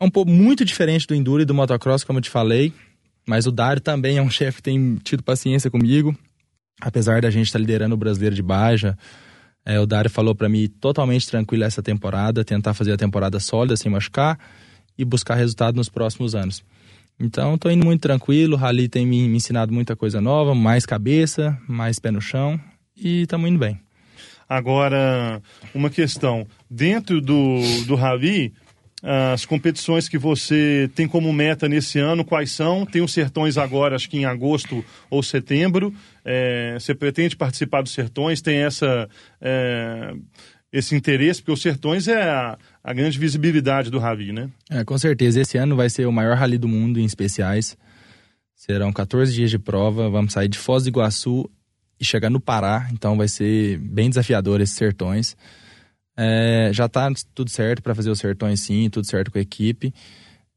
é 0.00 0.04
um 0.04 0.10
pouco 0.10 0.32
muito 0.32 0.64
diferente 0.64 1.06
do 1.06 1.14
Enduro 1.14 1.42
e 1.42 1.46
do 1.46 1.54
Motocross, 1.54 2.02
como 2.02 2.18
eu 2.18 2.22
te 2.22 2.30
falei. 2.30 2.72
Mas 3.24 3.46
o 3.46 3.52
Dário 3.52 3.80
também 3.80 4.18
é 4.18 4.22
um 4.22 4.30
chefe 4.34 4.56
que 4.56 4.64
tem 4.64 4.96
tido 4.96 5.22
paciência 5.22 5.70
comigo. 5.70 6.12
Apesar 6.80 7.20
da 7.20 7.30
gente 7.30 7.46
estar 7.46 7.60
tá 7.60 7.60
liderando 7.60 7.94
o 7.94 7.98
brasileiro 7.98 8.34
de 8.34 8.42
Baja, 8.42 8.98
é, 9.64 9.78
o 9.78 9.86
Dário 9.86 10.10
falou 10.10 10.34
para 10.34 10.48
mim 10.48 10.68
totalmente 10.68 11.26
tranquilo 11.26 11.64
essa 11.64 11.82
temporada, 11.82 12.44
tentar 12.44 12.74
fazer 12.74 12.92
a 12.92 12.96
temporada 12.96 13.38
sólida 13.38 13.76
sem 13.76 13.90
machucar 13.90 14.38
e 14.98 15.04
buscar 15.04 15.34
resultado 15.34 15.76
nos 15.76 15.88
próximos 15.88 16.34
anos. 16.34 16.64
Então, 17.18 17.54
estou 17.54 17.70
indo 17.70 17.84
muito 17.84 18.00
tranquilo. 18.00 18.54
O 18.54 18.58
Rally 18.58 18.88
tem 18.88 19.06
me, 19.06 19.28
me, 19.28 19.36
ensinado 19.36 19.72
muita 19.72 19.94
coisa 19.94 20.20
nova, 20.20 20.54
mais 20.54 20.84
cabeça, 20.84 21.56
mais 21.68 21.98
pé 21.98 22.10
no 22.10 22.20
chão 22.20 22.58
e 22.96 23.22
estamos 23.22 23.48
indo 23.48 23.58
bem. 23.58 23.80
Agora, 24.48 25.40
uma 25.74 25.88
questão: 25.88 26.46
dentro 26.68 27.20
do, 27.20 27.60
do 27.86 27.94
Rally, 27.94 28.52
as 29.02 29.44
competições 29.44 30.08
que 30.08 30.16
você 30.16 30.90
tem 30.94 31.08
como 31.08 31.32
meta 31.32 31.68
nesse 31.68 31.98
ano, 31.98 32.24
quais 32.24 32.52
são? 32.52 32.86
Tem 32.86 33.02
os 33.02 33.12
Sertões 33.12 33.58
agora, 33.58 33.96
acho 33.96 34.08
que 34.08 34.18
em 34.18 34.24
agosto 34.24 34.84
ou 35.10 35.22
setembro. 35.22 35.92
É, 36.24 36.74
você 36.78 36.94
pretende 36.94 37.36
participar 37.36 37.82
dos 37.82 37.92
Sertões? 37.92 38.40
Tem 38.40 38.58
essa, 38.58 39.08
é, 39.40 40.14
esse 40.72 40.94
interesse? 40.94 41.40
Porque 41.40 41.52
os 41.52 41.62
Sertões 41.62 42.08
é 42.08 42.22
a, 42.22 42.58
a 42.82 42.92
grande 42.92 43.18
visibilidade 43.18 43.90
do 43.90 43.98
rally, 43.98 44.32
né? 44.32 44.50
É, 44.70 44.84
com 44.84 44.96
certeza. 44.96 45.40
Esse 45.40 45.58
ano 45.58 45.76
vai 45.76 45.90
ser 45.90 46.06
o 46.06 46.12
maior 46.12 46.36
rally 46.36 46.58
do 46.58 46.68
mundo 46.68 47.00
em 47.00 47.04
especiais. 47.04 47.76
Serão 48.54 48.92
14 48.92 49.32
dias 49.32 49.50
de 49.50 49.58
prova. 49.58 50.08
Vamos 50.08 50.32
sair 50.32 50.48
de 50.48 50.58
Foz 50.58 50.84
do 50.84 50.88
Iguaçu 50.88 51.50
e 51.98 52.04
chegar 52.04 52.30
no 52.30 52.40
Pará. 52.40 52.88
Então 52.92 53.16
vai 53.16 53.28
ser 53.28 53.78
bem 53.78 54.08
desafiador 54.08 54.60
esses 54.60 54.76
Sertões. 54.76 55.36
É, 56.16 56.70
já 56.72 56.86
está 56.86 57.10
tudo 57.34 57.50
certo 57.50 57.82
para 57.82 57.94
fazer 57.94 58.10
os 58.10 58.18
sertões 58.18 58.60
sim, 58.60 58.90
tudo 58.90 59.06
certo 59.06 59.30
com 59.30 59.38
a 59.38 59.40
equipe. 59.40 59.92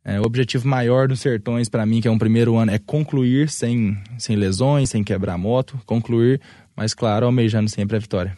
É, 0.06 0.22
o 0.22 0.24
objetivo 0.24 0.68
maior 0.68 1.08
dos 1.08 1.20
sertões 1.20 1.68
para 1.68 1.84
mim, 1.84 2.00
que 2.00 2.08
é 2.08 2.12
um 2.12 2.18
primeiro 2.18 2.56
ano, 2.56 2.72
é 2.72 2.78
concluir 2.78 3.50
sem, 3.50 3.98
sem 4.20 4.36
lesões, 4.36 4.92
sem 4.92 5.04
quebrar 5.04 5.34
a 5.34 5.38
moto, 5.38 5.82
concluir, 5.84 6.40
mas 6.76 6.94
claro, 6.94 7.26
almejando 7.26 7.68
sempre 7.70 7.96
a 7.98 8.00
vitória. 8.00 8.38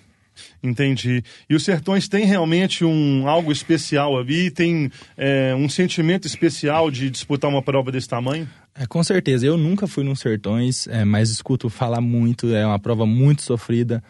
Entendi. 0.64 1.24
E 1.50 1.56
os 1.56 1.66
Sertões 1.66 2.08
tem 2.08 2.26
realmente 2.26 2.86
um 2.86 3.28
algo 3.28 3.52
especial 3.52 4.18
ali? 4.18 4.52
Tem 4.52 4.90
é, 5.18 5.54
um 5.56 5.68
sentimento 5.68 6.26
especial 6.28 6.90
de 6.92 7.10
disputar 7.10 7.50
uma 7.50 7.62
prova 7.62 7.92
desse 7.92 8.08
tamanho? 8.08 8.48
É, 8.76 8.86
com 8.86 9.04
certeza. 9.04 9.46
Eu 9.46 9.58
nunca 9.58 9.88
fui 9.88 10.04
nos 10.04 10.20
Sertões, 10.20 10.88
é, 10.88 11.04
mas 11.04 11.32
escuto 11.32 11.70
falar 11.70 12.02
muito. 12.02 12.54
É 12.54 12.66
uma 12.66 12.80
prova 12.80 13.06
muito 13.06 13.42
sofrida 13.42 14.04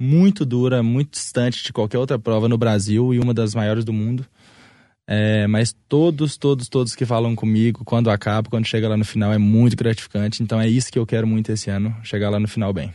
muito 0.00 0.46
dura, 0.46 0.82
muito 0.82 1.10
distante 1.10 1.62
de 1.62 1.74
qualquer 1.74 1.98
outra 1.98 2.18
prova 2.18 2.48
no 2.48 2.56
Brasil 2.56 3.12
e 3.12 3.18
uma 3.18 3.34
das 3.34 3.54
maiores 3.54 3.84
do 3.84 3.92
mundo. 3.92 4.24
É, 5.12 5.44
mas 5.48 5.74
todos, 5.88 6.36
todos, 6.36 6.68
todos 6.68 6.94
que 6.94 7.04
falam 7.04 7.34
comigo, 7.34 7.84
quando 7.84 8.08
acaba, 8.10 8.48
quando 8.48 8.64
chega 8.64 8.88
lá 8.88 8.96
no 8.96 9.04
final, 9.04 9.32
é 9.32 9.38
muito 9.38 9.76
gratificante. 9.76 10.40
Então 10.40 10.60
é 10.60 10.68
isso 10.68 10.92
que 10.92 11.00
eu 11.00 11.04
quero 11.04 11.26
muito 11.26 11.50
esse 11.50 11.68
ano, 11.68 11.92
chegar 12.04 12.30
lá 12.30 12.38
no 12.38 12.46
final 12.46 12.72
bem. 12.72 12.92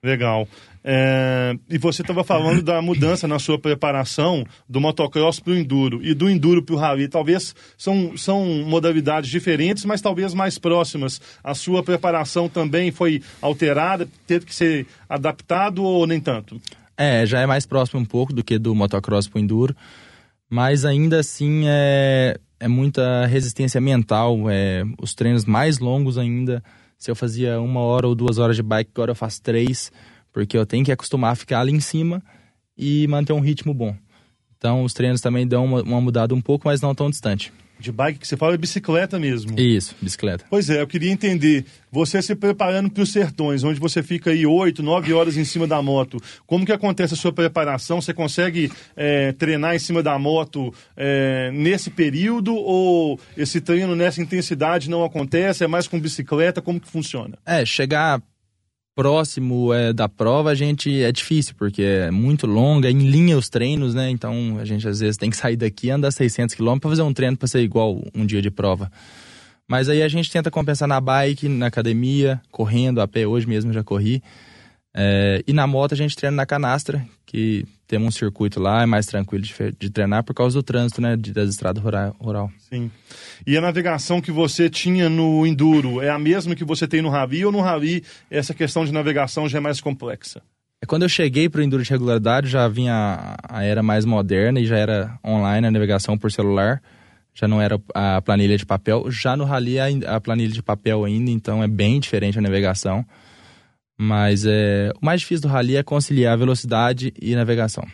Legal. 0.00 0.46
É, 0.84 1.58
e 1.68 1.76
você 1.76 2.02
estava 2.02 2.22
falando 2.22 2.62
da 2.62 2.80
mudança 2.80 3.26
na 3.26 3.40
sua 3.40 3.58
preparação 3.58 4.46
do 4.68 4.80
motocross 4.80 5.40
para 5.40 5.52
o 5.52 5.56
enduro 5.56 6.00
e 6.00 6.14
do 6.14 6.30
enduro 6.30 6.62
para 6.62 6.76
o 6.76 6.78
rally. 6.78 7.08
Talvez 7.08 7.56
são, 7.76 8.16
são 8.16 8.44
modalidades 8.64 9.28
diferentes, 9.28 9.84
mas 9.84 10.00
talvez 10.00 10.32
mais 10.34 10.58
próximas. 10.58 11.20
A 11.42 11.54
sua 11.54 11.82
preparação 11.82 12.48
também 12.48 12.92
foi 12.92 13.20
alterada, 13.42 14.08
teve 14.28 14.46
que 14.46 14.54
ser 14.54 14.86
adaptado 15.08 15.82
ou 15.82 16.06
nem 16.06 16.20
tanto? 16.20 16.60
É, 16.96 17.26
já 17.26 17.40
é 17.40 17.46
mais 17.46 17.66
próximo 17.66 17.98
um 17.98 18.04
pouco 18.04 18.32
do 18.32 18.44
que 18.44 18.58
do 18.58 18.76
motocross 18.76 19.26
para 19.26 19.38
o 19.38 19.42
enduro, 19.42 19.74
mas 20.48 20.84
ainda 20.84 21.20
assim 21.20 21.64
é, 21.66 22.38
é 22.58 22.68
muita 22.68 23.26
resistência 23.26 23.80
mental, 23.80 24.50
é, 24.50 24.84
os 25.00 25.14
treinos 25.14 25.44
mais 25.44 25.78
longos 25.78 26.18
ainda 26.18 26.62
se 26.98 27.10
eu 27.10 27.14
fazia 27.14 27.60
uma 27.60 27.80
hora 27.80 28.08
ou 28.08 28.14
duas 28.14 28.38
horas 28.38 28.56
de 28.56 28.62
bike, 28.62 28.90
agora 28.92 29.12
eu 29.12 29.14
faço 29.14 29.40
três, 29.40 29.92
porque 30.32 30.58
eu 30.58 30.66
tenho 30.66 30.84
que 30.84 30.90
acostumar 30.90 31.32
a 31.32 31.36
ficar 31.36 31.60
ali 31.60 31.72
em 31.72 31.80
cima 31.80 32.20
e 32.76 33.06
manter 33.06 33.32
um 33.32 33.40
ritmo 33.40 33.72
bom. 33.72 33.96
Então 34.56 34.82
os 34.82 34.92
treinos 34.92 35.20
também 35.20 35.46
dão 35.46 35.64
uma, 35.64 35.82
uma 35.82 36.00
mudada 36.00 36.34
um 36.34 36.40
pouco, 36.40 36.66
mas 36.66 36.80
não 36.80 36.94
tão 36.94 37.08
distante. 37.08 37.52
De 37.78 37.92
bike 37.92 38.18
que 38.18 38.26
você 38.26 38.36
fala 38.36 38.54
é 38.54 38.58
bicicleta 38.58 39.18
mesmo. 39.18 39.58
Isso, 39.58 39.94
bicicleta. 40.00 40.44
Pois 40.50 40.68
é, 40.68 40.80
eu 40.80 40.86
queria 40.86 41.10
entender, 41.10 41.64
você 41.90 42.20
se 42.20 42.34
preparando 42.34 42.90
para 42.90 43.02
os 43.02 43.12
sertões, 43.12 43.62
onde 43.62 43.78
você 43.78 44.02
fica 44.02 44.30
aí 44.30 44.44
oito, 44.44 44.82
nove 44.82 45.12
horas 45.12 45.36
em 45.36 45.44
cima 45.44 45.66
da 45.66 45.80
moto, 45.80 46.20
como 46.46 46.66
que 46.66 46.72
acontece 46.72 47.14
a 47.14 47.16
sua 47.16 47.32
preparação? 47.32 48.00
Você 48.00 48.12
consegue 48.12 48.70
é, 48.96 49.32
treinar 49.32 49.74
em 49.74 49.78
cima 49.78 50.02
da 50.02 50.18
moto 50.18 50.74
é, 50.96 51.50
nesse 51.52 51.90
período 51.90 52.54
ou 52.54 53.18
esse 53.36 53.60
treino 53.60 53.94
nessa 53.94 54.20
intensidade 54.20 54.90
não 54.90 55.04
acontece? 55.04 55.64
É 55.64 55.66
mais 55.66 55.86
com 55.86 56.00
bicicleta? 56.00 56.60
Como 56.60 56.80
que 56.80 56.88
funciona? 56.88 57.38
É, 57.46 57.64
chegar 57.64 58.20
próximo 58.98 59.72
é, 59.72 59.92
da 59.92 60.08
prova, 60.08 60.50
a 60.50 60.56
gente 60.56 61.04
é 61.04 61.12
difícil, 61.12 61.54
porque 61.56 61.82
é 61.82 62.10
muito 62.10 62.48
longa, 62.48 62.90
em 62.90 62.98
linha 63.08 63.38
os 63.38 63.48
treinos, 63.48 63.94
né? 63.94 64.10
Então 64.10 64.58
a 64.60 64.64
gente 64.64 64.88
às 64.88 64.98
vezes 64.98 65.16
tem 65.16 65.30
que 65.30 65.36
sair 65.36 65.56
daqui 65.56 65.86
e 65.86 65.90
andar 65.92 66.10
600 66.10 66.56
km 66.56 66.78
para 66.80 66.90
fazer 66.90 67.02
um 67.02 67.12
treino 67.12 67.36
para 67.36 67.46
ser 67.46 67.60
igual 67.60 68.02
um 68.12 68.26
dia 68.26 68.42
de 68.42 68.50
prova. 68.50 68.90
Mas 69.68 69.88
aí 69.88 70.02
a 70.02 70.08
gente 70.08 70.28
tenta 70.32 70.50
compensar 70.50 70.88
na 70.88 71.00
bike, 71.00 71.48
na 71.48 71.66
academia, 71.66 72.40
correndo, 72.50 73.00
a 73.00 73.06
pé 73.06 73.24
hoje 73.24 73.46
mesmo 73.46 73.72
já 73.72 73.84
corri. 73.84 74.20
É, 74.92 75.44
e 75.46 75.52
na 75.52 75.64
moto 75.64 75.92
a 75.92 75.96
gente 75.96 76.16
treina 76.16 76.34
na 76.34 76.44
canastra, 76.44 77.06
que 77.24 77.64
temos 77.88 78.08
um 78.08 78.10
circuito 78.10 78.60
lá, 78.60 78.82
é 78.82 78.86
mais 78.86 79.06
tranquilo 79.06 79.42
de, 79.42 79.54
de 79.78 79.90
treinar 79.90 80.22
por 80.22 80.34
causa 80.34 80.58
do 80.58 80.62
trânsito, 80.62 81.00
né, 81.00 81.16
de, 81.16 81.32
das 81.32 81.48
estradas 81.48 81.82
rural, 81.82 82.14
rural. 82.20 82.52
Sim. 82.68 82.90
E 83.46 83.56
a 83.56 83.60
navegação 83.60 84.20
que 84.20 84.30
você 84.30 84.68
tinha 84.68 85.08
no 85.08 85.46
Enduro 85.46 86.02
é 86.02 86.10
a 86.10 86.18
mesma 86.18 86.54
que 86.54 86.64
você 86.64 86.86
tem 86.86 87.00
no 87.00 87.08
Ravi 87.08 87.44
ou 87.44 87.50
no 87.50 87.60
Ravi 87.60 88.04
essa 88.30 88.52
questão 88.52 88.84
de 88.84 88.92
navegação 88.92 89.48
já 89.48 89.58
é 89.58 89.60
mais 89.60 89.80
complexa? 89.80 90.42
É 90.80 90.86
quando 90.86 91.02
eu 91.02 91.08
cheguei 91.08 91.48
para 91.48 91.60
o 91.60 91.64
Enduro 91.64 91.82
de 91.82 91.90
regularidade, 91.90 92.48
já 92.48 92.68
vinha 92.68 92.94
a, 92.94 93.58
a 93.58 93.64
era 93.64 93.82
mais 93.82 94.04
moderna 94.04 94.60
e 94.60 94.66
já 94.66 94.76
era 94.76 95.18
online 95.26 95.66
a 95.66 95.70
navegação 95.70 96.16
por 96.16 96.30
celular 96.30 96.80
já 97.38 97.46
não 97.46 97.62
era 97.62 97.80
a 97.94 98.20
planilha 98.20 98.58
de 98.58 98.66
papel. 98.66 99.08
Já 99.12 99.36
no 99.36 99.44
Rally, 99.44 99.78
a 100.04 100.20
planilha 100.20 100.52
de 100.52 100.60
papel 100.60 101.04
ainda, 101.04 101.30
então 101.30 101.62
é 101.62 101.68
bem 101.68 102.00
diferente 102.00 102.36
a 102.36 102.42
navegação. 102.42 103.06
Mas 103.98 104.46
é, 104.46 104.92
o 105.00 105.04
mais 105.04 105.20
difícil 105.20 105.42
do 105.42 105.48
Rally 105.48 105.76
é 105.76 105.82
conciliar 105.82 106.38
velocidade 106.38 107.12
e 107.20 107.34
navegação. 107.34 107.84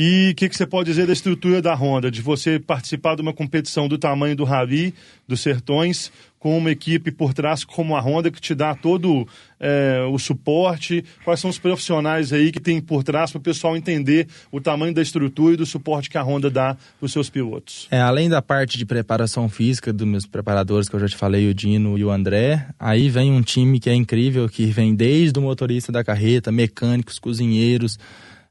E 0.00 0.30
o 0.30 0.34
que, 0.36 0.48
que, 0.48 0.56
você 0.56 0.64
pode 0.64 0.88
dizer 0.88 1.08
da 1.08 1.12
estrutura 1.12 1.60
da 1.60 1.74
Honda, 1.74 2.08
de 2.08 2.22
você 2.22 2.60
participar 2.60 3.16
de 3.16 3.22
uma 3.22 3.32
competição 3.32 3.88
do 3.88 3.98
tamanho 3.98 4.36
do 4.36 4.44
Rally, 4.44 4.94
dos 5.26 5.40
Sertões, 5.40 6.12
com 6.38 6.56
uma 6.56 6.70
equipe 6.70 7.10
por 7.10 7.34
trás 7.34 7.64
como 7.64 7.96
a 7.96 8.00
Honda, 8.00 8.30
que 8.30 8.40
te 8.40 8.54
dá 8.54 8.76
todo 8.76 9.26
é, 9.58 10.06
o 10.08 10.16
suporte? 10.16 11.04
Quais 11.24 11.40
são 11.40 11.50
os 11.50 11.58
profissionais 11.58 12.32
aí 12.32 12.52
que 12.52 12.60
tem 12.60 12.80
por 12.80 13.02
trás 13.02 13.32
para 13.32 13.40
o 13.40 13.42
pessoal 13.42 13.76
entender 13.76 14.28
o 14.52 14.60
tamanho 14.60 14.94
da 14.94 15.02
estrutura 15.02 15.54
e 15.54 15.56
do 15.56 15.66
suporte 15.66 16.08
que 16.08 16.16
a 16.16 16.22
Honda 16.22 16.48
dá 16.48 16.76
para 16.76 17.04
os 17.04 17.10
seus 17.10 17.28
pilotos? 17.28 17.88
É, 17.90 18.00
além 18.00 18.28
da 18.28 18.40
parte 18.40 18.78
de 18.78 18.86
preparação 18.86 19.48
física 19.48 19.92
dos 19.92 20.06
meus 20.06 20.26
preparadores, 20.26 20.88
que 20.88 20.94
eu 20.94 21.00
já 21.00 21.08
te 21.08 21.16
falei, 21.16 21.50
o 21.50 21.54
Dino 21.54 21.98
e 21.98 22.04
o 22.04 22.10
André, 22.12 22.68
aí 22.78 23.10
vem 23.10 23.32
um 23.32 23.42
time 23.42 23.80
que 23.80 23.90
é 23.90 23.94
incrível, 23.96 24.48
que 24.48 24.66
vem 24.66 24.94
desde 24.94 25.36
o 25.40 25.42
motorista 25.42 25.90
da 25.90 26.04
carreta, 26.04 26.52
mecânicos, 26.52 27.18
cozinheiros 27.18 27.98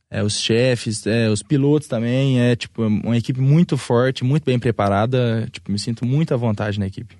é, 0.09 0.23
os 0.23 0.39
chefes, 0.39 1.05
é, 1.05 1.29
os 1.29 1.43
pilotos 1.43 1.87
também. 1.87 2.39
É 2.39 2.55
tipo 2.55 2.83
uma 2.83 3.17
equipe 3.17 3.41
muito 3.41 3.77
forte, 3.77 4.23
muito 4.23 4.43
bem 4.43 4.59
preparada. 4.59 5.47
Tipo, 5.51 5.71
me 5.71 5.79
sinto 5.79 6.05
muito 6.05 6.33
à 6.33 6.37
vontade 6.37 6.79
na 6.79 6.87
equipe. 6.87 7.15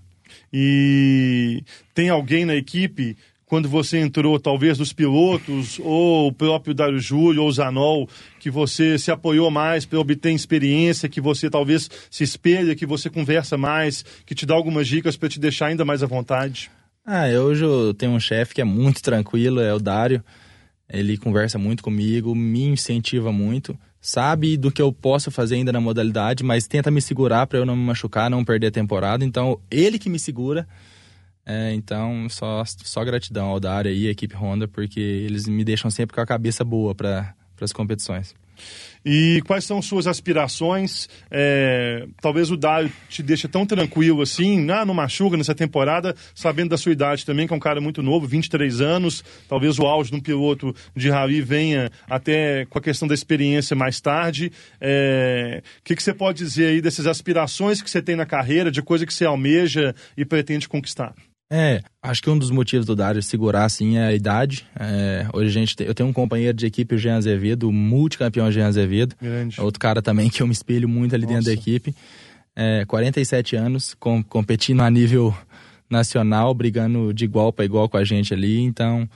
E 0.52 1.64
tem 1.94 2.10
alguém 2.10 2.46
na 2.46 2.56
equipe 2.56 3.18
quando 3.46 3.70
você 3.70 3.98
entrou, 3.98 4.38
talvez 4.38 4.78
dos 4.78 4.92
pilotos, 4.92 5.80
ou 5.82 6.28
o 6.28 6.34
próprio 6.34 6.74
Dário 6.74 7.00
Júlio, 7.00 7.44
ou 7.44 7.52
Zanol, 7.52 8.10
que 8.40 8.52
você 8.52 9.00
se 9.00 9.10
apoiou 9.10 9.50
mais 9.50 9.86
para 9.86 9.98
obter 9.98 10.34
experiência, 10.34 11.08
que 11.08 11.22
você 11.22 11.50
talvez 11.50 11.90
se 12.12 12.26
espelha, 12.26 12.76
que 12.76 12.86
você 12.86 13.10
conversa 13.10 13.58
mais, 13.58 14.04
que 14.26 14.36
te 14.36 14.46
dá 14.46 14.54
algumas 14.54 14.86
dicas 14.86 15.16
para 15.16 15.30
te 15.30 15.40
deixar 15.40 15.68
ainda 15.68 15.86
mais 15.86 16.04
à 16.04 16.06
vontade? 16.06 16.70
Ah, 17.06 17.26
hoje 17.28 17.64
eu 17.64 17.94
tenho 17.94 18.12
um 18.12 18.20
chefe 18.20 18.54
que 18.54 18.60
é 18.60 18.66
muito 18.66 19.02
tranquilo, 19.02 19.62
é 19.62 19.74
o 19.74 19.80
Dário. 19.80 20.22
Ele 20.90 21.18
conversa 21.18 21.58
muito 21.58 21.84
comigo, 21.84 22.34
me 22.34 22.64
incentiva 22.64 23.32
muito, 23.32 23.78
sabe 24.00 24.56
do 24.56 24.72
que 24.72 24.82
eu 24.82 24.92
posso 24.94 25.30
fazer 25.30 25.56
ainda 25.56 25.72
na 25.72 25.82
modalidade, 25.82 26.44
mas 26.44 26.66
tenta 26.66 26.90
me 26.90 27.02
segurar 27.02 27.46
para 27.46 27.60
eu 27.60 27.66
não 27.66 27.76
me 27.76 27.84
machucar, 27.84 28.30
não 28.30 28.46
perder 28.46 28.68
a 28.68 28.72
temporada. 28.72 29.26
Então, 29.26 29.60
ele 29.70 30.00
que 30.00 30.10
me 30.10 30.18
segura. 30.18 30.68
É, 31.46 31.74
então, 31.74 32.28
só, 32.30 32.64
só 32.66 33.04
gratidão 33.06 33.48
ao 33.48 33.60
Dário 33.60 33.92
e 33.92 34.08
à 34.08 34.12
equipe 34.12 34.36
Honda, 34.36 34.68
porque 34.68 35.00
eles 35.00 35.48
me 35.48 35.64
deixam 35.64 35.90
sempre 35.90 36.14
com 36.14 36.22
a 36.22 36.26
cabeça 36.26 36.64
boa 36.64 36.94
para 36.94 37.34
as 37.62 37.72
competições. 37.72 38.36
E 39.06 39.42
quais 39.46 39.64
são 39.64 39.82
suas 39.82 40.06
aspirações? 40.06 41.08
É, 41.32 42.06
talvez 42.22 42.52
o 42.52 42.58
Dário 42.58 42.92
te 43.08 43.24
deixe 43.24 43.48
tão 43.48 43.66
tranquilo 43.66 44.22
assim, 44.22 44.70
ah, 44.70 44.86
não 44.86 44.94
machuca 44.94 45.38
nessa 45.38 45.56
temporada, 45.56 46.14
sabendo 46.36 46.72
da 46.72 46.78
sua 46.78 46.92
idade 46.92 47.26
também, 47.26 47.48
que 47.48 47.54
é 47.54 47.56
um 47.56 47.60
cara 47.60 47.80
muito 47.80 48.04
novo, 48.04 48.28
23 48.28 48.82
anos. 48.82 49.24
Talvez 49.48 49.80
o 49.80 49.86
auge 49.86 50.12
de 50.12 50.18
um 50.18 50.20
piloto 50.20 50.76
de 50.94 51.10
rally 51.10 51.42
venha 51.42 51.90
até 52.10 52.66
com 52.66 52.78
a 52.78 52.82
questão 52.82 53.08
da 53.08 53.14
experiência 53.14 53.76
mais 53.76 54.02
tarde. 54.02 54.48
O 54.48 54.52
é, 54.82 55.62
que, 55.84 55.96
que 55.96 56.04
você 56.04 56.14
pode 56.14 56.40
dizer 56.40 56.68
aí 56.68 56.82
dessas 56.82 57.08
aspirações 57.08 57.82
que 57.82 57.90
você 57.90 58.02
tem 58.02 58.16
na 58.16 58.26
carreira, 58.26 58.70
de 58.70 58.82
coisa 58.82 59.06
que 59.06 59.14
você 59.14 59.24
almeja 59.26 59.96
e 60.18 60.26
pretende 60.26 60.68
conquistar? 60.68 61.14
É, 61.50 61.82
acho 62.02 62.22
que 62.22 62.30
um 62.30 62.38
dos 62.38 62.52
motivos 62.52 62.86
do 62.86 62.96
Dário 62.96 63.24
segurar 63.24 63.64
assim 63.64 63.98
é 63.98 64.08
a 64.08 64.14
idade. 64.14 64.66
É, 64.78 65.28
hoje 65.34 65.50
a 65.50 65.52
gente 65.52 65.76
tem, 65.76 65.88
eu 65.88 65.96
tenho 65.96 66.10
um 66.10 66.14
companheiro 66.14 66.56
de 66.56 66.66
equipe, 66.66 66.96
o 66.96 66.98
Jean 66.98 67.16
Azevedo, 67.16 67.70
o 67.70 67.74
multicampeão 67.74 68.52
Jean 68.52 68.68
Azevedo. 68.68 69.16
Grande. 69.22 69.60
Outro 69.62 69.80
cara 69.80 70.02
também 70.02 70.30
que 70.30 70.42
eu 70.42 70.48
me 70.48 70.54
espelho 70.54 70.90
muito 70.90 71.16
ali 71.16 71.24
Nossa. 71.24 71.36
dentro 71.36 71.46
da 71.48 71.54
equipe. 71.54 71.96
É, 72.56 72.84
47 72.86 73.56
anos, 73.56 73.94
com, 73.94 74.22
competindo 74.22 74.82
a 74.82 74.90
nível 74.90 75.34
nacional, 75.90 76.54
brigando 76.54 77.14
de 77.14 77.24
igual 77.24 77.54
para 77.54 77.64
igual 77.64 77.88
com 77.88 77.98
a 77.98 78.04
gente 78.04 78.34
ali. 78.34 78.60
Então, 78.62 79.08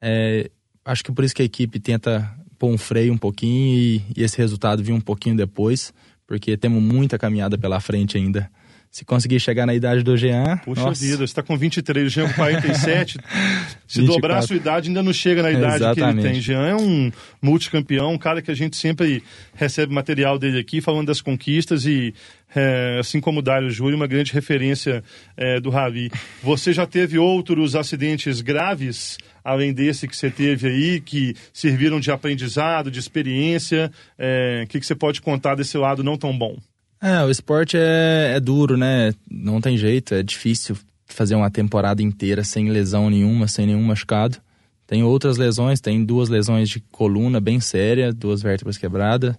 é, 0.00 0.50
acho 0.84 1.04
que 1.04 1.12
por 1.12 1.22
isso 1.22 1.34
que 1.34 1.42
a 1.42 1.44
equipe 1.44 1.78
tenta 1.78 2.30
pôr 2.58 2.70
um 2.70 2.78
freio 2.78 3.12
um 3.12 3.18
pouquinho 3.18 3.78
e, 3.78 4.02
e 4.16 4.22
esse 4.22 4.38
resultado 4.38 4.82
vir 4.82 4.92
um 4.92 5.00
pouquinho 5.00 5.36
depois, 5.36 5.92
porque 6.26 6.56
temos 6.56 6.82
muita 6.82 7.18
caminhada 7.18 7.58
pela 7.58 7.78
frente 7.78 8.16
ainda 8.16 8.50
se 8.90 9.04
conseguir 9.04 9.38
chegar 9.38 9.66
na 9.66 9.74
idade 9.74 10.02
do 10.02 10.16
Jean. 10.16 10.58
Puxa 10.64 10.82
nossa. 10.82 11.04
vida, 11.04 11.18
você 11.18 11.24
está 11.24 11.42
com 11.42 11.56
23, 11.56 12.06
o 12.06 12.08
Jean 12.08 12.28
com 12.28 12.34
47. 12.34 13.18
se 13.86 14.00
24. 14.00 14.06
dobrar 14.06 14.38
a 14.38 14.42
sua 14.42 14.56
idade, 14.56 14.88
ainda 14.88 15.02
não 15.02 15.12
chega 15.12 15.42
na 15.42 15.50
idade 15.50 15.76
Exatamente. 15.76 16.20
que 16.20 16.26
ele 16.26 16.32
tem. 16.34 16.40
Jean 16.40 16.66
é 16.66 16.74
um 16.74 17.12
multicampeão, 17.40 18.12
um 18.12 18.18
cara 18.18 18.40
que 18.40 18.50
a 18.50 18.54
gente 18.54 18.76
sempre 18.76 19.22
recebe 19.54 19.92
material 19.92 20.38
dele 20.38 20.58
aqui, 20.58 20.80
falando 20.80 21.06
das 21.06 21.20
conquistas 21.20 21.84
e, 21.84 22.14
é, 22.54 22.98
assim 23.00 23.20
como 23.20 23.40
o 23.40 23.42
Dário 23.42 23.70
Júlio, 23.70 23.96
uma 23.96 24.06
grande 24.06 24.32
referência 24.32 25.04
é, 25.36 25.60
do 25.60 25.70
Ravi. 25.70 26.10
Você 26.42 26.72
já 26.72 26.86
teve 26.86 27.18
outros 27.18 27.76
acidentes 27.76 28.40
graves? 28.40 29.18
além 29.44 29.72
desse 29.72 30.06
que 30.06 30.14
você 30.14 30.30
teve 30.30 30.68
aí, 30.68 31.00
que 31.00 31.34
serviram 31.54 31.98
de 31.98 32.10
aprendizado, 32.10 32.90
de 32.90 32.98
experiência? 32.98 33.90
É, 34.18 34.62
o 34.64 34.68
que, 34.68 34.78
que 34.78 34.84
você 34.84 34.94
pode 34.94 35.22
contar 35.22 35.54
desse 35.54 35.78
lado 35.78 36.04
não 36.04 36.18
tão 36.18 36.36
bom? 36.36 36.58
É, 37.00 37.22
o 37.24 37.30
esporte 37.30 37.76
é, 37.76 38.34
é 38.36 38.40
duro, 38.40 38.76
né? 38.76 39.12
Não 39.30 39.60
tem 39.60 39.76
jeito, 39.76 40.14
é 40.14 40.22
difícil 40.22 40.76
fazer 41.06 41.34
uma 41.34 41.50
temporada 41.50 42.02
inteira 42.02 42.44
sem 42.44 42.68
lesão 42.68 43.08
nenhuma, 43.08 43.48
sem 43.48 43.66
nenhum 43.66 43.82
machucado. 43.82 44.38
Tem 44.86 45.02
outras 45.02 45.36
lesões, 45.36 45.80
tem 45.80 46.04
duas 46.04 46.28
lesões 46.28 46.68
de 46.68 46.80
coluna 46.90 47.40
bem 47.40 47.60
séria, 47.60 48.12
duas 48.12 48.42
vértebras 48.42 48.78
quebradas. 48.78 49.36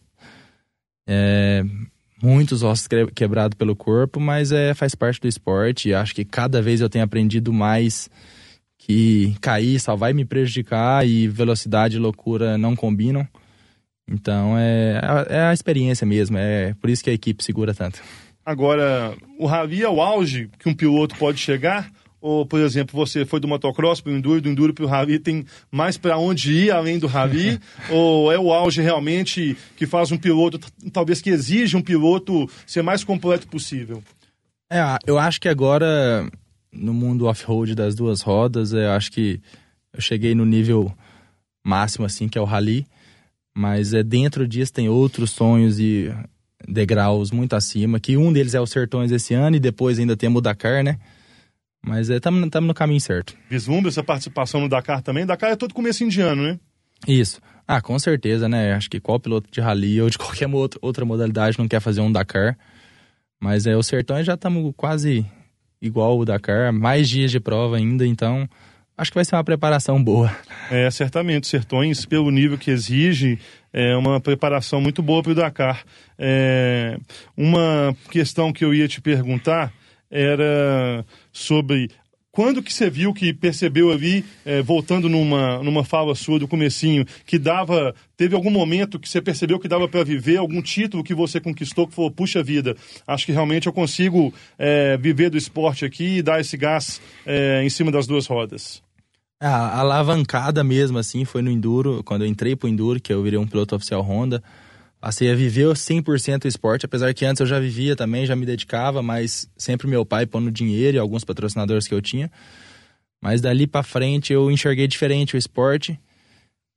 É, 1.07 1.65
muitos 2.21 2.63
ossos 2.63 2.87
quebrados 3.15 3.57
pelo 3.57 3.75
corpo, 3.75 4.19
mas 4.19 4.51
é, 4.51 4.73
faz 4.73 4.93
parte 4.95 5.19
do 5.19 5.27
esporte. 5.27 5.93
Acho 5.93 6.13
que 6.13 6.23
cada 6.23 6.61
vez 6.61 6.81
eu 6.81 6.89
tenho 6.89 7.03
aprendido 7.03 7.51
mais 7.51 8.09
que 8.77 9.35
cair 9.41 9.79
só 9.79 9.95
vai 9.95 10.13
me 10.13 10.23
prejudicar 10.23 11.05
e 11.07 11.27
velocidade 11.27 11.97
e 11.97 11.99
loucura 11.99 12.57
não 12.57 12.75
combinam. 12.75 13.27
Então 14.09 14.57
é, 14.57 14.99
é 15.29 15.41
a 15.41 15.53
experiência 15.53 16.05
mesmo, 16.05 16.37
é 16.37 16.73
por 16.81 16.89
isso 16.89 17.03
que 17.03 17.09
a 17.09 17.13
equipe 17.13 17.43
segura 17.43 17.73
tanto. 17.73 18.01
Agora, 18.45 19.15
o 19.37 19.45
rally 19.45 19.83
é 19.83 19.89
o 19.89 20.01
auge 20.01 20.49
que 20.57 20.67
um 20.67 20.73
piloto 20.73 21.15
pode 21.15 21.37
chegar? 21.37 21.91
Ou, 22.21 22.45
por 22.45 22.59
exemplo, 22.59 22.97
você 22.97 23.25
foi 23.25 23.39
do 23.39 23.47
motocross 23.47 24.01
para 24.01 24.11
o 24.11 24.15
enduro, 24.15 24.41
do 24.41 24.49
enduro 24.49 24.73
para 24.73 24.83
o 24.83 24.87
rally, 24.87 25.19
tem 25.19 25.45
mais 25.71 25.97
para 25.97 26.17
onde 26.17 26.51
ir 26.51 26.71
além 26.71 26.99
do 26.99 27.07
rally? 27.07 27.59
ou 27.89 28.31
é 28.31 28.37
o 28.37 28.51
auge 28.51 28.81
realmente 28.81 29.55
que 29.77 29.85
faz 29.85 30.11
um 30.11 30.17
piloto, 30.17 30.59
talvez 30.91 31.21
que 31.21 31.29
exige 31.29 31.77
um 31.77 31.81
piloto 31.81 32.49
ser 32.65 32.81
mais 32.81 33.03
completo 33.03 33.47
possível? 33.47 34.03
É, 34.71 34.81
eu 35.07 35.17
acho 35.17 35.39
que 35.39 35.47
agora, 35.47 36.27
no 36.73 36.93
mundo 36.93 37.25
off-road 37.27 37.73
das 37.73 37.95
duas 37.95 38.21
rodas, 38.21 38.73
eu 38.73 38.91
acho 38.91 39.11
que 39.11 39.39
eu 39.93 40.01
cheguei 40.01 40.35
no 40.35 40.45
nível 40.45 40.91
máximo, 41.63 42.05
assim, 42.05 42.27
que 42.27 42.37
é 42.37 42.41
o 42.41 42.45
rally. 42.45 42.85
Mas 43.59 43.93
é 43.93 44.01
dentro 44.01 44.47
disso 44.47 44.71
tem 44.71 44.87
outros 44.87 45.31
sonhos 45.31 45.81
e 45.81 46.09
degraus 46.65 47.29
muito 47.29 47.57
acima, 47.57 47.99
que 47.99 48.15
um 48.15 48.31
deles 48.31 48.53
é 48.53 48.61
o 48.61 48.65
Sertões 48.65 49.11
esse 49.11 49.33
ano 49.33 49.57
e 49.57 49.59
depois 49.59 49.99
ainda 49.99 50.15
temos 50.15 50.39
o 50.39 50.41
Dakar, 50.41 50.81
né? 50.81 50.97
Mas 51.85 52.07
estamos 52.07 52.41
é, 52.41 52.59
no 52.61 52.73
caminho 52.73 53.01
certo. 53.01 53.35
Vislumbra 53.49 53.89
essa 53.89 54.01
participação 54.01 54.61
no 54.61 54.69
Dakar 54.69 55.01
também? 55.01 55.25
Dakar 55.25 55.51
é 55.51 55.57
todo 55.57 55.73
começo 55.73 56.05
indiano, 56.05 56.41
né? 56.41 56.57
Isso. 57.05 57.41
Ah, 57.67 57.81
com 57.81 57.99
certeza, 57.99 58.47
né? 58.47 58.71
Acho 58.71 58.89
que 58.89 59.01
qual 59.01 59.19
piloto 59.19 59.51
de 59.51 59.59
rally 59.59 60.01
ou 60.01 60.09
de 60.09 60.17
qualquer 60.17 60.47
outra 60.81 61.03
modalidade 61.03 61.59
não 61.59 61.67
quer 61.67 61.81
fazer 61.81 61.99
um 61.99 62.09
Dakar. 62.09 62.57
Mas 63.41 63.65
é, 63.65 63.75
o 63.75 63.83
Sertões 63.83 64.25
já 64.25 64.35
estamos 64.35 64.73
quase 64.77 65.25
igual 65.81 66.17
o 66.17 66.23
Dakar, 66.23 66.71
mais 66.71 67.09
dias 67.09 67.29
de 67.29 67.41
prova 67.41 67.75
ainda, 67.75 68.07
então 68.07 68.47
acho 68.99 69.11
que 69.11 69.15
vai 69.15 69.23
ser 69.23 69.35
uma 69.35 69.43
preparação 69.43 70.03
boa. 70.03 70.35
É, 70.69 70.91
certamente. 70.91 71.47
Sertões, 71.47 72.05
pelo 72.05 72.29
nível 72.29 72.57
que 72.57 72.69
exige, 72.69 73.39
é 73.71 73.95
uma 73.95 74.19
preparação 74.19 74.81
muito 74.81 75.01
boa 75.01 75.23
para 75.23 75.31
o 75.31 75.35
Dakar. 75.35 75.85
É, 76.17 76.97
uma 77.35 77.95
questão 78.11 78.51
que 78.51 78.63
eu 78.63 78.73
ia 78.73 78.87
te 78.87 78.99
perguntar 78.99 79.73
era 80.11 81.05
sobre 81.31 81.89
quando 82.31 82.61
que 82.61 82.71
você 82.71 82.89
viu 82.89 83.13
que 83.13 83.33
percebeu 83.33 83.91
ali, 83.91 84.23
é, 84.45 84.61
voltando 84.61 85.09
numa, 85.09 85.63
numa 85.63 85.83
fala 85.83 86.13
sua 86.13 86.37
do 86.37 86.47
comecinho, 86.47 87.05
que 87.25 87.39
dava, 87.39 87.93
teve 88.15 88.35
algum 88.35 88.51
momento 88.51 88.99
que 88.99 89.09
você 89.09 89.21
percebeu 89.21 89.59
que 89.59 89.67
dava 89.67 89.87
para 89.87 90.03
viver, 90.03 90.37
algum 90.37 90.61
título 90.61 91.03
que 91.03 91.13
você 91.13 91.39
conquistou 91.39 91.87
que 91.87 91.93
falou, 91.93 92.11
puxa 92.11 92.43
vida, 92.43 92.77
acho 93.07 93.25
que 93.25 93.31
realmente 93.31 93.67
eu 93.67 93.73
consigo 93.73 94.33
é, 94.57 94.95
viver 94.97 95.29
do 95.29 95.37
esporte 95.37 95.83
aqui 95.85 96.17
e 96.17 96.21
dar 96.21 96.39
esse 96.39 96.55
gás 96.55 97.01
é, 97.25 97.63
em 97.63 97.69
cima 97.69 97.91
das 97.91 98.05
duas 98.05 98.27
rodas? 98.27 98.81
A 99.39 99.79
alavancada 99.79 100.63
mesmo, 100.63 100.97
assim, 100.97 101.23
foi 101.23 101.41
no 101.41 101.49
Enduro, 101.49 102.03
quando 102.03 102.23
eu 102.23 102.27
entrei 102.27 102.55
pro 102.55 102.67
Enduro, 102.67 102.99
que 102.99 103.13
eu 103.13 103.23
virei 103.23 103.39
um 103.39 103.47
piloto 103.47 103.75
oficial 103.75 104.01
Honda. 104.01 104.43
Passei 104.99 105.31
a 105.31 105.35
viver 105.35 105.67
100% 105.67 106.43
o 106.43 106.47
esporte, 106.47 106.85
apesar 106.85 107.13
que 107.13 107.25
antes 107.25 107.39
eu 107.39 107.45
já 107.45 107.57
vivia 107.57 107.95
também, 107.95 108.25
já 108.25 108.35
me 108.35 108.45
dedicava, 108.45 109.01
mas 109.01 109.49
sempre 109.55 109.87
meu 109.87 110.05
pai 110.05 110.25
pondo 110.25 110.51
dinheiro 110.51 110.97
e 110.97 110.99
alguns 110.99 111.23
patrocinadores 111.23 111.87
que 111.87 111.93
eu 111.93 112.01
tinha. 112.01 112.29
Mas 113.21 113.39
dali 113.39 113.65
para 113.65 113.81
frente 113.81 114.33
eu 114.33 114.51
enxerguei 114.51 114.87
diferente 114.87 115.35
o 115.35 115.37
esporte 115.37 115.97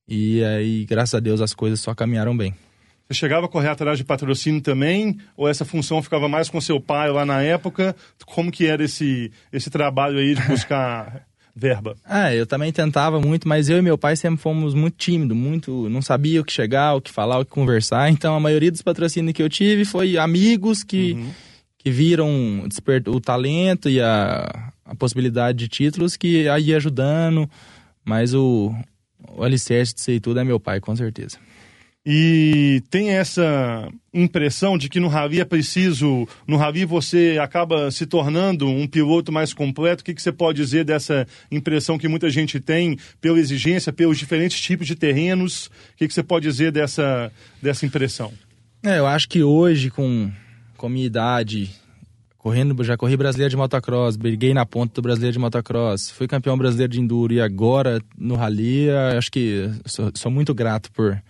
e 0.07 0.43
aí, 0.45 0.85
graças 0.85 1.15
a 1.15 1.21
Deus, 1.21 1.41
as 1.41 1.55
coisas 1.55 1.81
só 1.81 1.95
caminharam 1.95 2.37
bem. 2.37 2.55
Você 3.09 3.15
chegava 3.15 3.47
a 3.47 3.49
correr 3.49 3.69
atrás 3.69 3.99
de 3.99 4.05
patrocínio 4.05 4.61
também? 4.61 5.19
Ou 5.37 5.49
essa 5.49 5.65
função 5.65 6.03
ficava 6.03 6.29
mais 6.29 6.49
com 6.49 6.61
seu 6.61 6.81
pai 6.81 7.11
lá 7.11 7.25
na 7.25 7.43
época? 7.43 7.95
Como 8.27 8.51
que 8.51 8.67
era 8.67 8.85
esse, 8.85 9.31
esse 9.53 9.71
trabalho 9.71 10.19
aí 10.19 10.35
de 10.35 10.43
buscar 10.43 11.27
verba? 11.55 11.97
Ah, 12.05 12.35
eu 12.35 12.47
também 12.47 12.73
tentava 12.73 13.21
muito, 13.21 13.47
mas 13.47 13.69
eu 13.69 13.79
e 13.79 13.83
meu 13.83 13.99
pai 13.99 14.17
sempre 14.17 14.41
fomos 14.41 14.75
muito 14.75 14.97
tímidos, 14.97 15.37
muito, 15.37 15.89
não 15.89 16.01
sabia 16.01 16.41
o 16.41 16.45
que 16.45 16.53
chegar, 16.53 16.95
o 16.95 17.01
que 17.01 17.11
falar, 17.11 17.39
o 17.39 17.45
que 17.45 17.51
conversar. 17.51 18.11
Então 18.11 18.35
a 18.35 18.41
maioria 18.41 18.71
dos 18.71 18.83
patrocínios 18.83 19.35
que 19.35 19.43
eu 19.43 19.49
tive 19.49 19.85
foi 19.85 20.17
amigos 20.17 20.83
que, 20.83 21.13
uhum. 21.13 21.31
que 21.79 21.91
viram 21.91 22.67
o 23.07 23.21
talento 23.21 23.89
e 23.89 24.01
a, 24.01 24.73
a 24.85 24.95
possibilidade 24.95 25.59
de 25.59 25.69
títulos 25.69 26.17
que 26.17 26.45
ia 26.45 26.77
ajudando. 26.77 27.49
Mas 28.05 28.35
o, 28.35 28.75
o 29.37 29.45
alicerce 29.45 29.95
disso 29.95 30.11
aí 30.11 30.21
tudo 30.21 30.41
é 30.41 30.45
meu 30.45 30.59
pai, 30.59 30.81
com 30.81 30.95
certeza. 30.97 31.39
E 32.05 32.83
tem 32.91 33.11
essa 33.11 33.89
impressão 34.13 34.77
de 34.77 34.89
que 34.89 34.99
no 34.99 35.07
Ravi 35.07 35.41
é 35.41 35.45
preciso, 35.45 36.27
no 36.49 36.57
Ravi 36.57 36.85
você 36.85 37.39
acaba 37.41 37.93
se 37.93 38.07
tornando 38.07 38.67
um 38.67 38.89
piloto 38.89 39.31
mais 39.31 39.55
completo. 39.55 40.03
O 40.03 40.05
que, 40.05 40.13
que 40.13 40.21
você 40.21 40.33
pode 40.33 40.61
dizer 40.61 40.85
dessa 40.85 41.27
impressão 41.51 41.97
que 41.97 42.09
muita 42.09 42.29
gente 42.29 42.59
tem 42.59 42.99
pela 43.21 43.39
exigência, 43.39 43.93
pelos 43.93 44.19
diferentes 44.19 44.61
tipos 44.61 44.87
de 44.87 44.97
terrenos? 44.97 45.67
O 45.67 45.71
que, 45.99 46.09
que 46.09 46.15
você 46.15 46.25
pode 46.25 46.49
dizer 46.49 46.73
dessa, 46.73 47.31
dessa 47.63 47.87
impressão? 47.87 48.33
É, 48.83 48.99
eu 48.99 49.07
acho 49.07 49.29
que 49.29 49.45
hoje, 49.45 49.89
com, 49.89 50.29
com 50.77 50.87
a 50.87 50.91
minha 50.91 51.07
idade, 51.07 51.71
correndo, 52.37 52.83
já 52.83 52.97
corri 52.97 53.17
brasileiro 53.17 53.51
de 53.51 53.57
motocross, 53.57 54.17
briguei 54.17 54.53
na 54.53 54.67
ponta 54.67 54.93
do 54.95 55.03
brasileiro 55.03 55.35
de 55.35 55.39
motocross, 55.39 56.11
fui 56.11 56.27
campeão 56.27 56.59
brasileiro 56.59 56.93
de 56.93 57.01
enduro 57.01 57.33
e 57.33 57.41
agora 57.41 58.03
no 58.19 58.35
rally, 58.35 58.91
acho 59.17 59.31
que 59.31 59.71
sou, 59.87 60.11
sou 60.17 60.33
muito 60.33 60.53
grato 60.53 60.91
por 60.91 61.23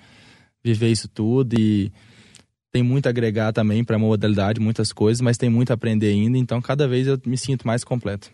viver 0.63 0.91
isso 0.91 1.09
tudo 1.09 1.59
e 1.59 1.93
tem 2.73 2.83
muito 2.83 3.07
a 3.07 3.11
agregar 3.11 3.53
também 3.53 3.85
para 3.85 3.97
a 3.97 3.99
modalidade, 3.99 4.59
muitas 4.61 4.93
coisas, 4.93 5.21
mas 5.21 5.37
tem 5.37 5.51
muito 5.51 5.71
a 5.71 5.75
aprender 5.75 6.09
ainda, 6.09 6.39
então 6.39 6.61
cada 6.61 6.89
vez 6.89 7.07
eu 7.07 7.21
me 7.27 7.37
sinto 7.37 7.67
mais 7.67 7.85
completo. 7.85 8.31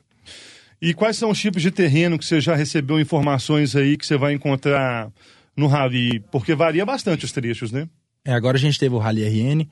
E 0.80 0.94
quais 0.94 1.16
são 1.16 1.30
os 1.30 1.40
tipos 1.40 1.60
de 1.60 1.72
terreno 1.72 2.16
que 2.16 2.24
você 2.24 2.40
já 2.40 2.54
recebeu 2.54 3.00
informações 3.00 3.74
aí 3.74 3.96
que 3.96 4.06
você 4.06 4.16
vai 4.16 4.32
encontrar 4.32 5.10
no 5.56 5.66
Rally? 5.66 6.20
Porque 6.30 6.54
varia 6.54 6.86
bastante 6.86 7.24
os 7.24 7.32
trechos, 7.32 7.72
né? 7.72 7.88
É, 8.24 8.32
agora 8.32 8.56
a 8.56 8.60
gente 8.60 8.78
teve 8.78 8.94
o 8.94 8.98
Rally 8.98 9.24
RN, 9.24 9.66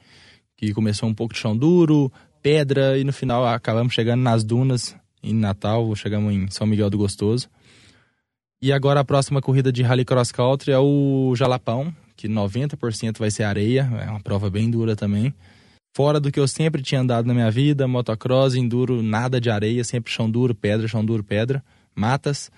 que 0.56 0.72
começou 0.72 1.08
um 1.08 1.14
pouco 1.14 1.32
de 1.32 1.38
chão 1.38 1.56
duro, 1.56 2.12
pedra, 2.42 2.98
e 2.98 3.04
no 3.04 3.12
final 3.12 3.46
acabamos 3.46 3.94
chegando 3.94 4.22
nas 4.22 4.42
dunas 4.42 4.96
em 5.22 5.32
Natal, 5.32 5.94
chegamos 5.94 6.32
em 6.34 6.48
São 6.50 6.66
Miguel 6.66 6.90
do 6.90 6.98
Gostoso. 6.98 7.48
E 8.60 8.72
agora 8.72 9.00
a 9.00 9.04
próxima 9.04 9.40
corrida 9.40 9.70
de 9.70 9.82
Rally 9.82 10.04
Cross 10.04 10.32
Country 10.32 10.72
é 10.72 10.78
o 10.78 11.34
Jalapão, 11.36 11.94
que 12.16 12.29
90% 12.29 13.18
vai 13.18 13.31
ser 13.31 13.42
areia, 13.42 13.88
é 14.05 14.11
uma 14.11 14.20
prova 14.20 14.48
bem 14.48 14.70
dura 14.70 14.96
também. 14.96 15.35
Fora 15.96 16.20
do 16.20 16.31
que 16.31 16.38
eu 16.38 16.46
sempre 16.46 16.83
tinha 16.83 17.00
andado 17.00 17.26
na 17.26 17.35
minha 17.35 17.50
vida, 17.50 17.88
motocross, 17.88 18.55
enduro, 18.55 19.02
nada 19.02 19.40
de 19.40 19.50
areia, 19.50 19.83
sempre 19.83 20.12
chão 20.12 20.31
duro, 20.31 20.55
pedra, 20.55 20.87
chão 20.87 21.05
duro, 21.05 21.24
pedra, 21.24 21.64
matas. 21.94 22.50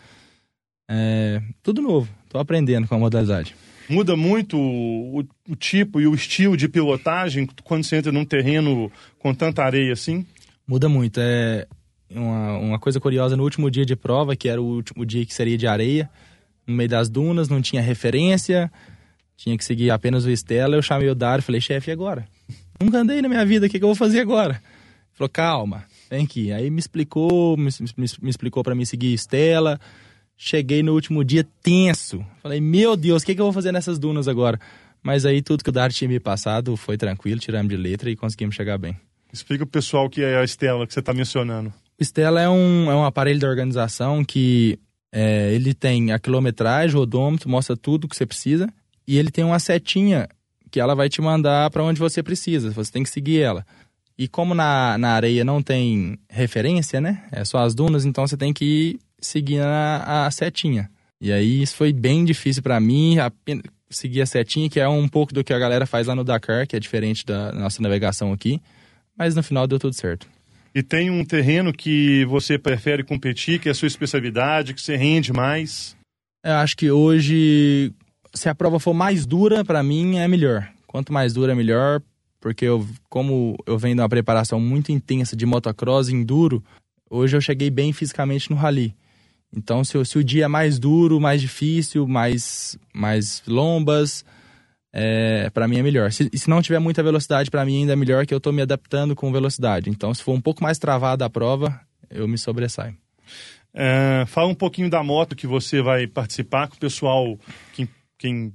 É, 0.90 1.40
tudo 1.62 1.81
novo, 1.81 2.09
tô 2.29 2.38
aprendendo 2.38 2.88
com 2.88 2.94
a 2.94 2.99
modalidade. 2.99 3.55
Muda 3.88 4.16
muito 4.16 4.59
o, 4.59 5.25
o, 5.49 5.57
tipo 5.57 6.01
e 6.01 6.07
o 6.07 6.14
estilo 6.14 6.57
de 6.57 6.68
pilotagem 6.68 7.49
quando 7.64 7.85
você 7.85 7.97
entra 7.97 8.12
num 8.12 8.25
terreno 8.25 8.92
com 9.18 9.33
tanta 9.33 9.62
areia 9.62 9.92
assim? 9.92 10.27
Muda 10.66 10.88
muito. 10.88 11.21
É 11.21 11.66
uma, 12.11 12.59
uma 12.59 12.79
coisa 12.79 13.01
curiosa 13.01 13.37
no 13.37 13.44
último 13.44 13.71
dia 13.71 13.87
de 13.87 13.97
prova, 13.97 14.37
que 14.37 14.49
era 14.49 14.61
o 14.61 14.64
último 14.64 15.07
dia 15.07 15.25
que 15.25 15.33
seria 15.33 15.57
de 15.57 15.66
areia, 15.66 16.11
no 16.66 16.75
meio 16.75 16.88
das 16.88 17.09
dunas, 17.09 17.49
não 17.49 17.62
tinha 17.62 17.81
referência, 17.81 18.71
tinha 19.38 19.57
que 19.57 19.64
seguir 19.64 19.90
apenas 19.90 20.24
o 20.24 20.31
Estela. 20.31 20.74
Eu 20.74 20.83
chamei 20.83 21.09
o 21.09 21.14
Dário 21.14 21.40
e 21.40 21.44
falei, 21.44 21.61
chefe, 21.61 21.90
e 21.90 21.92
agora? 21.92 22.27
Nunca 22.81 22.98
andei 22.98 23.22
na 23.22 23.29
minha 23.29 23.46
vida, 23.46 23.66
o 23.66 23.70
que, 23.70 23.79
que 23.79 23.85
eu 23.85 23.88
vou 23.88 23.94
fazer 23.94 24.20
agora? 24.20 24.55
Ele 24.55 25.14
falou, 25.14 25.29
calma, 25.29 25.85
vem 26.11 26.24
aqui. 26.24 26.53
Aí 26.53 26.68
me 26.68 26.81
explicou, 26.81 27.57
me, 27.57 27.70
me, 27.96 28.07
me 28.20 28.31
explicou 28.31 28.64
para 28.64 28.74
mim 28.74 28.85
seguir 28.85 29.14
Estela. 29.14 29.81
Cheguei 30.37 30.83
no 30.83 30.92
último 30.92 31.24
dia 31.24 31.46
tenso. 31.62 32.24
Falei, 32.42 32.61
meu 32.61 32.96
Deus, 32.96 33.22
o 33.22 33.27
que, 33.27 33.35
que 33.35 33.40
eu 33.40 33.44
vou 33.44 33.53
fazer 33.53 33.70
nessas 33.70 33.98
dunas 33.98 34.27
agora? 34.27 34.59
Mas 35.03 35.24
aí 35.24 35.40
tudo 35.40 35.62
que 35.62 35.70
o 35.70 35.72
Dário 35.72 35.94
tinha 35.94 36.09
me 36.09 36.18
passado 36.18 36.77
foi 36.77 36.96
tranquilo, 36.96 37.40
tiramos 37.40 37.70
de 37.70 37.77
letra 37.77 38.11
e 38.11 38.16
conseguimos 38.16 38.57
chegar 38.57 38.77
bem. 38.77 38.96
Explica 39.33 39.64
pro 39.64 39.72
pessoal 39.72 40.07
o 40.07 40.11
que 40.11 40.22
é 40.22 40.37
a 40.37 40.44
Estela 40.44 40.87
que 40.87 40.92
você 40.92 41.01
está 41.01 41.14
mencionando. 41.14 41.72
Estela 41.98 42.40
é 42.40 42.48
um, 42.48 42.90
é 42.90 42.94
um 42.94 43.05
aparelho 43.05 43.38
da 43.38 43.48
organização 43.48 44.24
que 44.24 44.79
é, 45.12 45.53
ele 45.53 45.74
tem 45.74 46.12
a 46.12 46.18
quilometragem, 46.18 46.96
o 46.96 47.03
odômetro, 47.03 47.48
mostra 47.48 47.77
tudo 47.77 48.09
que 48.09 48.16
você 48.16 48.27
precisa 48.27 48.68
e 49.09 49.16
ele 49.16 49.31
tem 49.31 49.42
uma 49.42 49.59
setinha 49.59 50.29
que 50.71 50.79
ela 50.79 50.94
vai 50.94 51.09
te 51.09 51.23
mandar 51.23 51.71
para 51.71 51.83
onde 51.83 51.99
você 51.99 52.23
precisa. 52.23 52.71
Você 52.73 52.92
tem 52.92 53.03
que 53.03 53.09
seguir 53.09 53.40
ela. 53.40 53.64
E 54.18 54.29
como 54.29 54.55
na, 54.55 54.99
na 54.99 55.12
areia 55.12 55.42
não 55.47 55.62
tem 55.62 56.18
referência, 56.29 57.01
né? 57.01 57.25
É 57.33 57.42
só 57.42 57.61
as 57.61 57.75
dunas, 57.75 58.05
então 58.05 58.27
você 58.27 58.37
tem 58.37 58.53
que 58.53 58.64
ir 58.66 59.01
seguindo 59.18 59.62
a, 59.62 60.27
a 60.27 60.31
setinha. 60.31 60.90
E 61.18 61.33
aí 61.33 61.62
isso 61.62 61.75
foi 61.75 61.90
bem 61.90 62.23
difícil 62.23 62.62
para 62.62 62.79
mim, 62.79 63.16
seguir 63.88 64.21
a 64.21 64.27
setinha, 64.27 64.68
que 64.68 64.79
é 64.79 64.87
um 64.87 65.09
pouco 65.09 65.33
do 65.33 65.42
que 65.42 65.55
a 65.55 65.59
galera 65.59 65.87
faz 65.87 66.07
lá 66.07 66.14
no 66.14 66.23
Dakar, 66.23 66.66
que 66.66 66.77
é 66.77 66.81
diferente 66.81 67.25
da 67.25 67.51
nossa 67.53 67.81
navegação 67.81 68.31
aqui. 68.31 68.61
Mas 69.16 69.35
no 69.35 69.42
final 69.42 69.66
deu 69.66 69.79
tudo 69.79 69.94
certo. 69.94 70.29
E 70.75 70.83
tem 70.83 71.09
um 71.09 71.25
terreno 71.25 71.73
que 71.73 72.27
você 72.27 72.59
prefere 72.59 73.03
competir, 73.03 73.59
que 73.59 73.71
é 73.71 73.73
a 73.73 73.75
sua 73.75 73.88
especialidade, 73.88 74.75
que 74.75 74.83
você 74.83 74.97
rende 74.97 75.33
mais? 75.33 75.97
Eu 76.44 76.55
acho 76.55 76.77
que 76.77 76.90
hoje, 76.90 77.92
se 78.35 78.49
a 78.49 78.55
prova 78.55 78.79
for 78.79 78.95
mais 78.95 79.27
dura, 79.27 79.64
para 79.64 79.83
mim 79.83 80.17
é 80.19 80.29
melhor. 80.29 80.69
Quanto 80.87 81.12
mais 81.12 81.33
dura, 81.33 81.55
melhor, 81.55 82.01
porque 82.41 82.64
eu, 82.64 82.87
como 83.09 83.57
eu 83.67 83.79
venho 83.79 83.97
de 83.97 84.01
uma 84.01 84.09
preparação 84.09 84.61
muito 84.61 84.93
intensa 84.93 85.37
de 85.37 85.45
motocross 85.45 86.09
enduro, 86.09 86.62
hoje 87.11 87.37
eu 87.37 87.41
cheguei 87.41 87.71
bem 87.71 87.93
fisicamente 87.93 88.51
no 88.51 88.57
rally. 88.57 88.95
Então, 89.55 89.83
se, 89.83 90.03
se 90.05 90.19
o 90.19 90.25
dia 90.25 90.45
é 90.45 90.49
mais 90.49 90.79
duro, 90.79 91.21
mais 91.21 91.41
difícil, 91.41 92.07
mais, 92.07 92.79
mais 92.93 93.43
lombas, 93.47 94.25
é, 94.93 95.51
para 95.51 95.67
mim 95.67 95.79
é 95.79 95.83
melhor. 95.83 96.12
Se, 96.12 96.29
se 96.33 96.51
não 96.51 96.62
tiver 96.62 96.79
muita 96.79 97.03
velocidade, 97.03 97.51
para 97.51 97.64
mim 97.64 97.81
ainda 97.81 97.93
é 97.95 97.97
melhor 97.97 98.27
que 98.27 98.35
eu 98.35 98.38
estou 98.38 98.53
me 98.53 98.62
adaptando 98.62 99.14
com 99.14 99.33
velocidade. 99.33 99.91
Então, 99.91 100.12
se 100.12 100.23
for 100.23 100.33
um 100.33 100.41
pouco 100.41 100.62
mais 100.62 100.79
travada 100.79 101.25
a 101.25 101.31
prova, 101.31 101.81
eu 102.11 102.29
me 102.29 102.38
sobressaio. 102.38 102.97
É, 103.73 104.25
fala 104.27 104.49
um 104.49 104.55
pouquinho 104.55 104.91
da 104.91 105.03
moto 105.03 105.37
que 105.37 105.47
você 105.47 105.81
vai 105.81 106.07
participar, 106.07 106.69
que 106.69 106.77
o 106.77 106.81
pessoal, 106.81 107.38
quem, 107.75 107.88
quem 108.18 108.52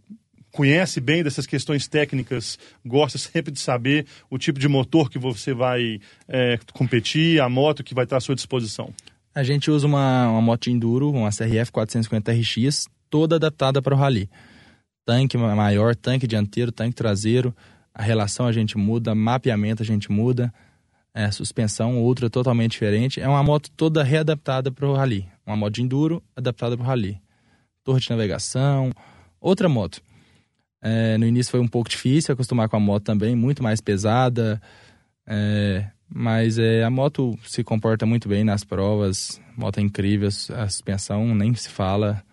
conhece 0.52 1.02
bem 1.02 1.23
dessas 1.23 1.47
questões 1.47 1.88
técnicas, 1.88 2.60
gosta 2.86 3.17
sempre 3.17 3.52
de 3.52 3.60
saber 3.60 4.06
o 4.30 4.38
tipo 4.38 4.60
de 4.60 4.67
motor 4.67 5.10
que 5.10 5.17
você 5.17 5.54
vai 5.54 5.99
é, 6.28 6.60
competir, 6.73 7.41
a 7.41 7.49
moto 7.49 7.84
que 7.84 7.95
vai 7.95 8.04
estar 8.04 8.17
à 8.17 8.21
sua 8.21 8.36
disposição. 8.36 8.93
A 9.34 9.41
gente 9.41 9.71
usa 9.71 9.88
uma, 9.88 10.30
uma 10.30 10.41
moto 10.41 10.69
enduro, 10.69 11.10
uma 11.10 11.32
CRF 11.32 11.71
450 11.71 12.32
RX, 12.32 12.88
toda 13.10 13.38
adaptada 13.38 13.82
para 13.82 13.95
o 13.95 13.97
rally. 13.97 14.30
Tanque 15.06 15.38
maior, 15.38 15.95
tanque 15.95 16.28
dianteiro, 16.28 16.71
tanque 16.71 16.95
traseiro, 16.95 17.54
a 17.93 18.04
relação 18.04 18.45
a 18.45 18.52
gente 18.52 18.78
muda, 18.78 19.15
mapeamento 19.15 19.82
a 19.82 19.86
gente 19.86 20.12
muda, 20.12 20.54
é, 21.15 21.30
suspensão 21.32 22.02
outra 22.02 22.30
totalmente 22.30 22.71
diferente. 22.71 23.19
É 23.19 23.28
uma 23.28 23.43
moto 23.43 23.69
toda 23.76 24.04
readaptada 24.04 24.71
para 24.71 24.88
o 24.88 24.93
rally. 24.93 25.26
Uma 25.45 25.56
moto 25.56 25.73
de 25.73 25.82
enduro 25.82 26.23
adaptada 26.36 26.78
para 26.78 26.84
o 26.84 26.88
rally. 26.88 27.19
Torre 27.84 27.99
de 27.99 28.10
navegação, 28.10 28.91
outra 29.43 29.67
moto. 29.67 30.01
É, 30.82 31.17
no 31.17 31.25
início 31.25 31.51
foi 31.51 31.60
um 31.60 31.67
pouco 31.67 31.89
difícil 31.89 32.34
acostumar 32.34 32.67
com 32.67 32.75
a 32.75 32.79
moto 32.79 33.03
também, 33.03 33.36
muito 33.36 33.62
mais 33.62 33.79
pesada. 33.79 34.62
É, 35.27 35.86
mas 36.10 36.58
é, 36.58 36.84
a 36.84 36.89
moto 36.89 37.38
se 37.45 37.63
comporta 37.63 38.06
muito 38.06 38.27
bem 38.27 38.43
nas 38.43 38.63
provas, 38.63 39.41
moto 39.58 39.79
é 39.79 39.82
incrível, 39.82 40.27
a 40.27 40.67
suspensão 40.69 41.34
nem 41.36 41.53
se 41.56 41.69
fala. 41.69 42.23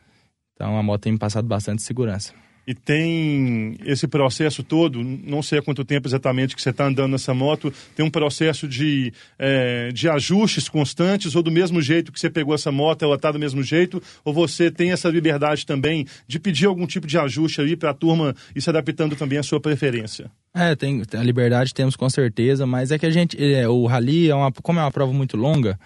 Então 0.54 0.76
a 0.76 0.82
moto 0.82 1.02
tem 1.02 1.12
me 1.12 1.18
passado 1.18 1.46
bastante 1.46 1.82
segurança. 1.82 2.34
E 2.66 2.74
tem 2.74 3.76
esse 3.84 4.06
processo 4.06 4.62
todo, 4.62 5.02
não 5.02 5.42
sei 5.42 5.58
há 5.58 5.62
quanto 5.62 5.84
tempo 5.84 6.06
exatamente 6.06 6.54
que 6.54 6.62
você 6.62 6.70
está 6.70 6.86
andando 6.86 7.12
nessa 7.12 7.34
moto, 7.34 7.72
tem 7.96 8.04
um 8.04 8.10
processo 8.10 8.68
de, 8.68 9.12
é, 9.38 9.90
de 9.92 10.08
ajustes 10.08 10.68
constantes, 10.68 11.34
ou 11.34 11.42
do 11.42 11.50
mesmo 11.50 11.80
jeito 11.80 12.12
que 12.12 12.20
você 12.20 12.30
pegou 12.30 12.54
essa 12.54 12.70
moto, 12.70 13.04
ela 13.04 13.16
está 13.16 13.32
do 13.32 13.38
mesmo 13.38 13.62
jeito, 13.62 14.02
ou 14.24 14.32
você 14.32 14.70
tem 14.70 14.92
essa 14.92 15.08
liberdade 15.08 15.66
também 15.66 16.06
de 16.28 16.38
pedir 16.38 16.66
algum 16.66 16.86
tipo 16.86 17.06
de 17.06 17.18
ajuste 17.18 17.60
aí 17.60 17.76
para 17.76 17.90
a 17.90 17.94
turma 17.94 18.34
e 18.54 18.60
se 18.60 18.70
adaptando 18.70 19.16
também 19.16 19.38
à 19.38 19.42
sua 19.42 19.60
preferência? 19.60 20.30
É, 20.54 20.76
tem, 20.76 21.02
a 21.12 21.22
liberdade 21.22 21.72
temos 21.74 21.96
com 21.96 22.08
certeza, 22.08 22.66
mas 22.66 22.90
é 22.90 22.98
que 22.98 23.06
a 23.06 23.10
gente, 23.10 23.42
é, 23.42 23.68
o 23.68 23.86
rally, 23.86 24.28
é 24.28 24.34
uma, 24.34 24.52
como 24.52 24.78
é 24.78 24.82
uma 24.82 24.92
prova 24.92 25.12
muito 25.12 25.36
longa, 25.36 25.78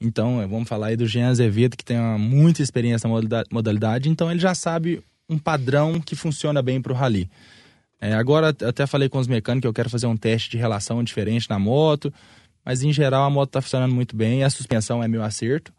Então, 0.00 0.46
vamos 0.48 0.68
falar 0.68 0.88
aí 0.88 0.96
do 0.96 1.06
Jean 1.06 1.28
Azevedo, 1.28 1.76
que 1.76 1.84
tem 1.84 1.98
uma, 1.98 2.18
muita 2.18 2.62
experiência 2.62 3.08
na 3.08 3.14
modalidade, 3.50 4.08
então 4.08 4.30
ele 4.30 4.40
já 4.40 4.54
sabe 4.54 5.02
um 5.28 5.38
padrão 5.38 6.00
que 6.00 6.16
funciona 6.16 6.62
bem 6.62 6.80
para 6.80 6.92
o 6.92 6.96
rally. 6.96 7.30
É, 8.00 8.14
agora, 8.14 8.48
até 8.48 8.86
falei 8.86 9.08
com 9.08 9.18
os 9.18 9.26
mecânicos 9.26 9.62
que 9.62 9.68
eu 9.68 9.74
quero 9.74 9.90
fazer 9.90 10.06
um 10.06 10.16
teste 10.16 10.50
de 10.50 10.56
relação 10.56 11.02
diferente 11.02 11.50
na 11.50 11.58
moto, 11.58 12.12
mas 12.64 12.82
em 12.82 12.92
geral 12.92 13.24
a 13.24 13.30
moto 13.30 13.48
está 13.50 13.60
funcionando 13.60 13.94
muito 13.94 14.16
bem, 14.16 14.44
a 14.44 14.50
suspensão 14.50 15.02
é 15.02 15.08
meu 15.08 15.22
acerto. 15.22 15.72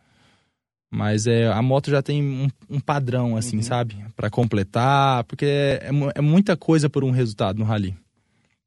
Mas 0.92 1.28
é, 1.28 1.48
a 1.48 1.62
moto 1.62 1.92
já 1.92 2.02
tem 2.02 2.24
um, 2.24 2.50
um 2.68 2.80
padrão, 2.80 3.38
assim, 3.38 3.58
uhum. 3.58 3.64
sabe? 3.64 3.96
para 4.16 4.30
completar, 4.30 5.24
porque 5.26 5.46
é, 5.46 5.92
é, 6.16 6.22
muita 6.22 6.58
coisa 6.58 6.90
por 6.90 7.04
um 7.04 7.12
resultado 7.12 7.60
no 7.60 7.66
rally. 7.66 7.96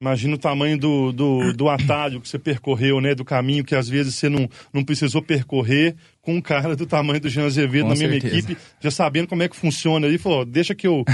Imagina 0.02 0.34
o 0.34 0.38
tamanho 0.38 0.76
do, 0.76 1.12
do, 1.12 1.52
do, 1.52 1.68
atalho 1.68 2.20
que 2.20 2.28
você 2.28 2.36
percorreu, 2.36 3.00
né? 3.00 3.14
Do 3.14 3.24
caminho 3.24 3.62
que 3.62 3.72
às 3.72 3.88
vezes 3.88 4.16
você 4.16 4.28
não, 4.28 4.50
não 4.72 4.82
precisou 4.82 5.22
percorrer 5.22 5.94
com 6.20 6.34
um 6.34 6.40
cara 6.40 6.74
do 6.74 6.84
tamanho 6.84 7.20
do 7.20 7.28
Jean 7.28 7.46
Azevedo 7.46 7.84
com 7.84 7.90
na 7.90 7.94
mesma 7.94 8.16
equipe, 8.16 8.56
já 8.80 8.90
sabendo 8.90 9.28
como 9.28 9.44
é 9.44 9.48
que 9.48 9.54
funciona 9.54 10.04
ali. 10.04 10.18
Falou, 10.18 10.44
deixa 10.44 10.74
que 10.74 10.88
eu, 10.88 11.04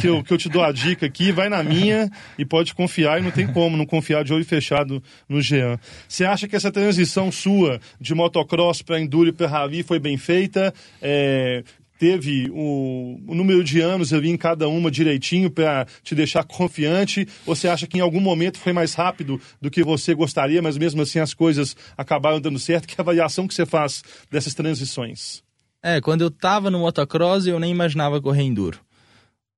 que, 0.00 0.08
eu, 0.08 0.24
que 0.24 0.32
eu 0.32 0.38
te 0.38 0.48
dou 0.48 0.64
a 0.64 0.72
dica 0.72 1.06
aqui, 1.06 1.30
vai 1.30 1.48
na 1.48 1.62
minha 1.62 2.10
e 2.36 2.44
pode 2.44 2.74
confiar. 2.74 3.20
E 3.20 3.22
não 3.22 3.30
tem 3.30 3.46
como 3.46 3.76
não 3.76 3.86
confiar 3.86 4.24
de 4.24 4.34
olho 4.34 4.44
fechado 4.44 5.00
no 5.28 5.40
Jean. 5.40 5.78
Você 6.08 6.24
acha 6.24 6.48
que 6.48 6.56
essa 6.56 6.72
transição 6.72 7.30
sua 7.30 7.80
de 8.00 8.12
motocross 8.12 8.82
para 8.82 9.00
enduro 9.00 9.28
e 9.28 9.32
para 9.32 9.46
rally 9.46 9.84
foi 9.84 10.00
bem 10.00 10.16
feita? 10.16 10.74
É, 11.00 11.62
teve 12.02 12.50
o, 12.50 13.20
o, 13.28 13.32
número 13.32 13.62
de 13.62 13.80
anos 13.80 14.12
ali 14.12 14.28
em 14.28 14.36
cada 14.36 14.68
uma 14.68 14.90
direitinho 14.90 15.48
para 15.48 15.86
te 16.02 16.16
deixar 16.16 16.42
confiante? 16.42 17.28
Ou 17.46 17.54
você 17.54 17.68
acha 17.68 17.86
que 17.86 17.96
em 17.96 18.00
algum 18.00 18.18
momento 18.18 18.58
foi 18.58 18.72
mais 18.72 18.92
rápido 18.92 19.40
do 19.60 19.70
que 19.70 19.84
você 19.84 20.12
gostaria, 20.12 20.60
mas 20.60 20.76
mesmo 20.76 21.00
assim 21.02 21.20
as 21.20 21.32
coisas 21.32 21.76
acabaram 21.96 22.40
dando 22.40 22.58
certo? 22.58 22.88
Que 22.88 23.00
avaliação 23.00 23.46
que 23.46 23.54
você 23.54 23.64
faz 23.64 24.02
dessas 24.28 24.52
transições? 24.52 25.44
É, 25.80 26.00
quando 26.00 26.22
eu 26.22 26.30
tava 26.30 26.72
no 26.72 26.80
motocross 26.80 27.46
eu 27.46 27.60
nem 27.60 27.70
imaginava 27.70 28.20
correr 28.20 28.42
enduro. 28.42 28.80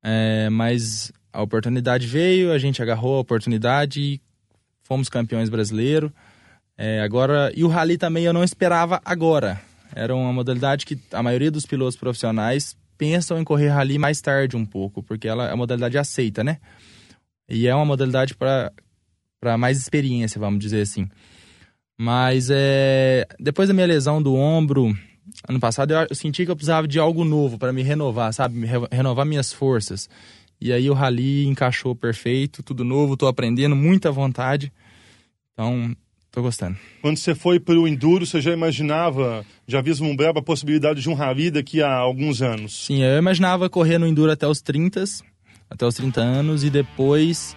É, 0.02 0.50
mas 0.50 1.10
a 1.32 1.40
oportunidade 1.40 2.06
veio, 2.06 2.52
a 2.52 2.58
gente 2.58 2.82
agarrou 2.82 3.16
a 3.16 3.20
oportunidade 3.20 4.02
e 4.02 4.20
fomos 4.82 5.08
campeões 5.08 5.48
brasileiros. 5.48 6.10
É, 6.76 7.00
agora, 7.00 7.50
e 7.56 7.64
o 7.64 7.68
rally 7.68 7.96
também 7.96 8.26
eu 8.26 8.34
não 8.34 8.44
esperava 8.44 9.00
agora. 9.02 9.62
Era 9.94 10.14
uma 10.14 10.32
modalidade 10.32 10.84
que 10.84 10.98
a 11.12 11.22
maioria 11.22 11.50
dos 11.50 11.64
pilotos 11.64 11.96
profissionais 11.96 12.76
pensam 12.98 13.38
em 13.38 13.44
correr 13.44 13.68
rally 13.68 13.98
mais 13.98 14.20
tarde 14.20 14.56
um 14.56 14.66
pouco, 14.66 15.02
porque 15.02 15.28
ela 15.28 15.48
é 15.48 15.52
a 15.52 15.56
modalidade 15.56 15.98
aceita, 15.98 16.42
né? 16.42 16.58
E 17.48 17.66
é 17.66 17.74
uma 17.74 17.84
modalidade 17.84 18.34
para 18.34 19.58
mais 19.58 19.78
experiência, 19.78 20.40
vamos 20.40 20.60
dizer 20.60 20.82
assim. 20.82 21.08
Mas 21.96 22.48
é, 22.50 23.26
depois 23.38 23.68
da 23.68 23.74
minha 23.74 23.86
lesão 23.86 24.20
do 24.22 24.34
ombro, 24.34 24.96
ano 25.48 25.60
passado, 25.60 25.92
eu, 25.92 26.14
senti 26.14 26.44
que 26.44 26.50
eu 26.50 26.56
precisava 26.56 26.88
de 26.88 26.98
algo 26.98 27.24
novo 27.24 27.58
para 27.58 27.72
me 27.72 27.82
renovar, 27.82 28.32
sabe? 28.32 28.56
Me 28.56 28.66
re, 28.66 28.78
renovar 28.90 29.24
minhas 29.24 29.52
forças. 29.52 30.08
E 30.60 30.72
aí 30.72 30.88
o 30.88 30.94
rally 30.94 31.46
encaixou 31.46 31.94
perfeito, 31.94 32.62
tudo 32.62 32.84
novo, 32.84 33.16
tô 33.16 33.26
aprendendo, 33.26 33.76
muita 33.76 34.10
vontade. 34.10 34.72
Então, 35.52 35.94
Tô 36.34 36.42
gostando. 36.42 36.76
Quando 37.00 37.16
você 37.16 37.32
foi 37.32 37.60
para 37.60 37.76
o 37.76 37.86
Enduro, 37.86 38.26
você 38.26 38.40
já 38.40 38.52
imaginava, 38.52 39.46
já 39.68 39.80
vislumbrava 39.80 40.40
a 40.40 40.42
possibilidade 40.42 41.00
de 41.00 41.08
um 41.08 41.14
rally 41.14 41.48
daqui 41.48 41.80
a 41.80 41.94
alguns 41.94 42.42
anos? 42.42 42.86
Sim, 42.86 43.04
eu 43.04 43.16
imaginava 43.16 43.70
correr 43.70 43.98
no 43.98 44.06
Enduro 44.06 44.32
até 44.32 44.44
os 44.44 44.60
30, 44.60 45.04
até 45.70 45.86
os 45.86 45.94
30 45.94 46.20
anos, 46.20 46.64
e 46.64 46.70
depois 46.70 47.56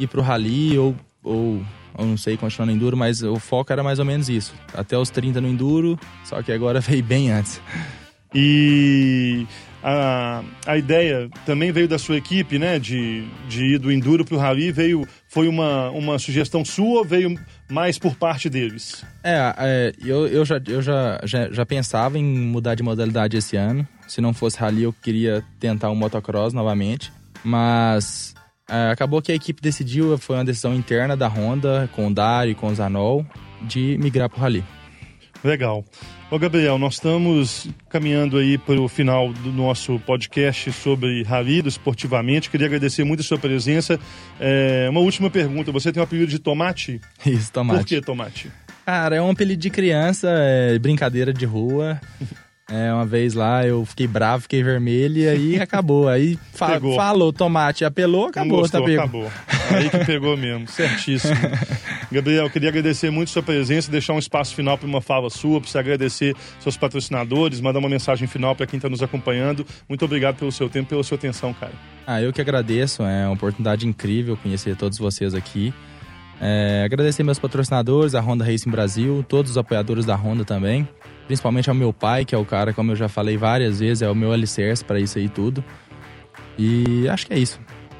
ir 0.00 0.08
para 0.08 0.18
o 0.18 0.22
rally 0.22 0.76
ou, 0.76 0.96
ou, 1.22 1.64
ou 1.96 2.04
não 2.04 2.16
sei, 2.16 2.36
continuar 2.36 2.66
no 2.66 2.72
Enduro, 2.72 2.96
mas 2.96 3.22
o 3.22 3.38
foco 3.38 3.72
era 3.72 3.84
mais 3.84 4.00
ou 4.00 4.04
menos 4.04 4.28
isso. 4.28 4.52
Até 4.74 4.98
os 4.98 5.08
30 5.08 5.40
no 5.40 5.46
Enduro, 5.46 5.96
só 6.24 6.42
que 6.42 6.50
agora 6.50 6.80
veio 6.82 7.04
bem 7.04 7.30
antes. 7.30 7.60
E 8.34 9.46
a, 9.82 10.44
a 10.64 10.78
ideia 10.78 11.28
também 11.44 11.72
veio 11.72 11.88
da 11.88 11.98
sua 11.98 12.16
equipe, 12.16 12.58
né? 12.58 12.78
De, 12.78 13.24
de 13.48 13.74
ir 13.74 13.78
do 13.78 13.90
Enduro 13.90 14.24
para 14.24 14.36
o 14.36 14.38
Rally, 14.38 14.70
veio, 14.70 15.06
foi 15.28 15.48
uma, 15.48 15.90
uma 15.90 16.18
sugestão 16.18 16.64
sua 16.64 17.00
ou 17.00 17.04
veio 17.04 17.36
mais 17.72 17.98
por 17.98 18.14
parte 18.14 18.50
deles? 18.50 19.04
É, 19.24 19.54
é 19.58 19.92
eu, 20.04 20.26
eu, 20.28 20.44
já, 20.44 20.60
eu 20.68 20.82
já, 20.82 21.20
já, 21.24 21.50
já, 21.50 21.66
pensava 21.66 22.18
em 22.18 22.24
mudar 22.24 22.74
de 22.74 22.82
modalidade 22.82 23.36
esse 23.36 23.56
ano. 23.56 23.86
Se 24.06 24.20
não 24.20 24.34
fosse 24.34 24.58
Rally, 24.58 24.82
eu 24.82 24.92
queria 24.92 25.42
tentar 25.58 25.88
o 25.88 25.92
um 25.92 25.96
motocross 25.96 26.52
novamente. 26.52 27.10
Mas 27.42 28.34
é, 28.68 28.90
acabou 28.90 29.22
que 29.22 29.32
a 29.32 29.34
equipe 29.34 29.60
decidiu, 29.60 30.16
foi 30.18 30.36
uma 30.36 30.44
decisão 30.44 30.74
interna 30.74 31.16
da 31.16 31.28
Honda, 31.28 31.88
com 31.94 32.06
o 32.06 32.14
Dari, 32.14 32.54
com 32.54 32.68
o 32.68 32.74
Zanol, 32.74 33.26
de 33.62 33.96
migrar 33.98 34.28
para 34.28 34.38
o 34.38 34.40
Rally. 34.40 34.64
Legal. 35.42 35.84
Ô 36.32 36.38
Gabriel, 36.38 36.78
nós 36.78 36.94
estamos 36.94 37.68
caminhando 37.90 38.38
aí 38.38 38.56
para 38.56 38.80
o 38.80 38.88
final 38.88 39.34
do 39.34 39.52
nosso 39.52 39.98
podcast 39.98 40.72
sobre 40.72 41.22
Rally, 41.24 41.60
do 41.60 41.68
Esportivamente. 41.68 42.48
Queria 42.48 42.68
agradecer 42.68 43.04
muito 43.04 43.20
a 43.20 43.22
sua 43.22 43.36
presença. 43.36 44.00
É, 44.40 44.88
uma 44.88 45.00
última 45.00 45.28
pergunta, 45.28 45.70
você 45.70 45.92
tem 45.92 46.00
um 46.00 46.04
apelido 46.04 46.30
de 46.30 46.38
tomate? 46.38 47.02
Isso, 47.26 47.52
tomate. 47.52 47.80
Por 47.80 47.86
que 47.86 48.00
tomate? 48.00 48.50
Cara, 48.86 49.16
é 49.16 49.20
um 49.20 49.28
apelido 49.28 49.60
de 49.60 49.68
criança, 49.68 50.26
é 50.30 50.78
brincadeira 50.78 51.34
de 51.34 51.44
rua. 51.44 52.00
É, 52.70 52.90
uma 52.90 53.04
vez 53.04 53.34
lá 53.34 53.66
eu 53.66 53.84
fiquei 53.84 54.06
bravo, 54.06 54.44
fiquei 54.44 54.62
vermelho 54.62 55.18
e 55.18 55.28
aí 55.28 55.60
acabou. 55.60 56.08
Aí 56.08 56.38
fa 56.54 56.68
pegou. 56.68 56.96
falou 56.96 57.30
tomate, 57.30 57.84
apelou, 57.84 58.28
acabou, 58.28 58.60
gostou, 58.60 58.80
tá 58.80 58.86
pego. 58.86 59.00
Acabou. 59.02 59.32
Aí 59.72 59.90
que 59.90 60.04
pegou 60.06 60.36
mesmo, 60.38 60.66
certíssimo. 60.70 61.34
Gabriel, 62.12 62.48
queria 62.50 62.68
agradecer 62.68 63.10
muito 63.10 63.28
a 63.28 63.32
sua 63.32 63.42
presença, 63.42 63.90
deixar 63.90 64.12
um 64.12 64.18
espaço 64.18 64.54
final 64.54 64.78
para 64.78 64.86
uma 64.86 65.00
fala 65.00 65.30
sua, 65.30 65.60
para 65.60 65.70
você 65.70 65.78
agradecer 65.78 66.36
seus 66.60 66.76
patrocinadores, 66.76 67.60
mandar 67.60 67.78
uma 67.78 67.88
mensagem 67.88 68.28
final 68.28 68.54
para 68.54 68.66
quem 68.66 68.76
está 68.76 68.88
nos 68.88 69.02
acompanhando. 69.02 69.66
Muito 69.88 70.04
obrigado 70.04 70.36
pelo 70.36 70.52
seu 70.52 70.68
tempo, 70.68 70.90
pela 70.90 71.02
sua 71.02 71.16
atenção, 71.16 71.52
cara. 71.54 71.72
Ah, 72.06 72.20
eu 72.20 72.32
que 72.32 72.40
agradeço, 72.40 73.02
é 73.02 73.26
uma 73.26 73.34
oportunidade 73.34 73.86
incrível 73.86 74.36
conhecer 74.36 74.76
todos 74.76 74.98
vocês 74.98 75.34
aqui. 75.34 75.72
É, 76.40 76.82
agradecer 76.84 77.22
meus 77.22 77.38
patrocinadores, 77.38 78.14
a 78.14 78.20
Honda 78.20 78.44
Racing 78.44 78.70
Brasil, 78.70 79.24
todos 79.28 79.52
os 79.52 79.58
apoiadores 79.58 80.04
da 80.04 80.14
Honda 80.14 80.44
também 80.44 80.88
principalmente 81.26 81.68
ao 81.68 81.74
meu 81.74 81.92
pai, 81.92 82.24
que 82.24 82.34
é 82.34 82.38
o 82.38 82.44
cara, 82.44 82.72
como 82.72 82.92
eu 82.92 82.96
já 82.96 83.08
falei 83.08 83.36
várias 83.36 83.80
vezes, 83.80 84.02
é 84.02 84.10
o 84.10 84.14
meu 84.14 84.32
alicerce 84.32 84.84
para 84.84 85.00
isso 85.00 85.18
aí 85.18 85.28
tudo. 85.28 85.64
E 86.58 87.08
acho 87.08 87.26
que 87.26 87.32
é 87.32 87.38
isso. 87.38 87.58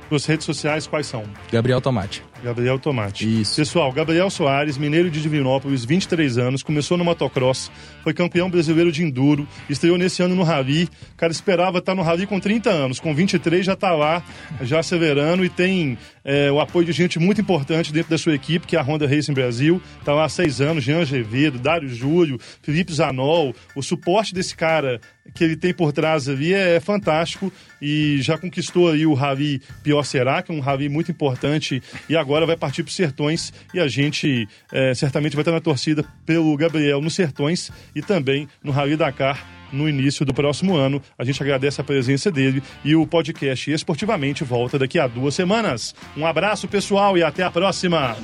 Suas 0.09 0.27
redes 0.27 0.45
sociais 0.45 0.87
quais 0.87 1.07
são? 1.07 1.25
Gabriel 1.51 1.81
Tomate. 1.81 2.23
Gabriel 2.43 2.79
Tomate. 2.79 3.41
Isso. 3.43 3.57
Pessoal, 3.57 3.93
Gabriel 3.93 4.29
Soares, 4.29 4.77
mineiro 4.77 5.11
de 5.11 5.23
Divinópolis, 5.23 5.85
23 5.85 6.39
anos, 6.39 6.63
começou 6.63 6.99
no 6.99 7.05
motocross, 7.05 7.71
foi 8.03 8.13
campeão 8.13 8.51
brasileiro 8.51 8.91
de 8.91 9.03
enduro, 9.03 9.47
estreou 9.71 9.97
nesse 9.97 10.23
ano 10.23 10.35
no 10.35 10.43
Rally. 10.43 10.89
O 11.13 11.17
cara 11.17 11.33
esperava 11.33 11.79
estar 11.79 11.95
no 11.95 12.03
Rally 12.03 12.27
com 12.27 12.41
30 12.41 12.69
anos, 12.69 12.99
com 12.99 13.15
23 13.15 13.65
já 13.65 13.75
está 13.75 13.93
lá, 13.93 14.23
já 14.63 14.81
acelerando 14.81 15.45
e 15.45 15.49
tem 15.49 15.97
é, 16.25 16.51
o 16.51 16.61
apoio 16.61 16.85
de 16.85 16.93
gente 16.93 17.19
muito 17.19 17.41
importante 17.41 17.93
dentro 17.93 18.11
da 18.11 18.19
sua 18.19 18.35
equipe, 18.35 18.67
que 18.67 18.77
é 18.77 18.79
a 18.79 18.83
Honda 18.83 19.07
Racing 19.07 19.33
Brasil. 19.33 19.81
Está 20.01 20.13
lá 20.13 20.25
há 20.25 20.29
seis 20.29 20.61
anos, 20.61 20.83
Jean 20.83 21.01
Azevedo, 21.01 21.59
Dário 21.59 21.89
Júlio, 21.89 22.39
Felipe 22.63 22.93
Zanol. 22.93 23.55
O 23.77 23.83
suporte 23.83 24.35
desse 24.35 24.57
cara 24.57 25.01
que 25.35 25.45
ele 25.45 25.57
tem 25.57 25.73
por 25.73 25.93
trás 25.93 26.29
ali 26.29 26.53
é, 26.53 26.77
é 26.77 26.81
fantástico 26.81 27.53
e 27.81 28.19
já 28.21 28.37
conquistou 28.37 28.91
aí 28.91 29.07
o 29.07 29.15
Rally 29.15 29.63
Pior 29.83 30.03
Será, 30.03 30.43
que 30.43 30.51
é 30.51 30.55
um 30.55 30.61
Rally 30.61 30.89
muito 30.89 31.11
importante 31.11 31.83
e 32.09 32.17
agora 32.17 32.32
agora 32.33 32.47
vai 32.47 32.57
partir 32.57 32.83
para 32.83 32.89
os 32.89 32.97
Sertões 32.97 33.53
e 33.75 33.81
a 33.81 33.87
gente 33.87 34.49
é, 34.73 34.95
certamente 34.95 35.37
vai 35.37 35.43
estar 35.43 35.53
na 35.53 35.61
torcida 35.61 36.03
pelo 36.25 36.57
Gabriel 36.57 37.01
nos 37.03 37.15
Sertões 37.15 37.71
e 37.95 38.01
também 38.01 38.49
no 38.65 38.73
Rally 38.73 38.97
Dakar 38.97 39.47
no 39.71 39.87
início 39.87 40.25
do 40.25 40.33
próximo 40.33 40.75
ano. 40.75 41.03
A 41.19 41.25
gente 41.25 41.43
agradece 41.43 41.81
a 41.81 41.85
presença 41.85 42.31
dele 42.31 42.63
e 42.83 42.97
o 42.97 43.07
podcast 43.07 43.71
Esportivamente 43.71 44.45
volta 44.45 44.79
daqui 44.79 44.99
a 44.99 45.07
duas 45.07 45.35
semanas. 45.35 45.95
Um 46.17 46.27
abraço, 46.27 46.67
pessoal, 46.67 47.19
e 47.19 47.23
até 47.23 47.43
a 47.43 47.51
próxima! 47.51 48.17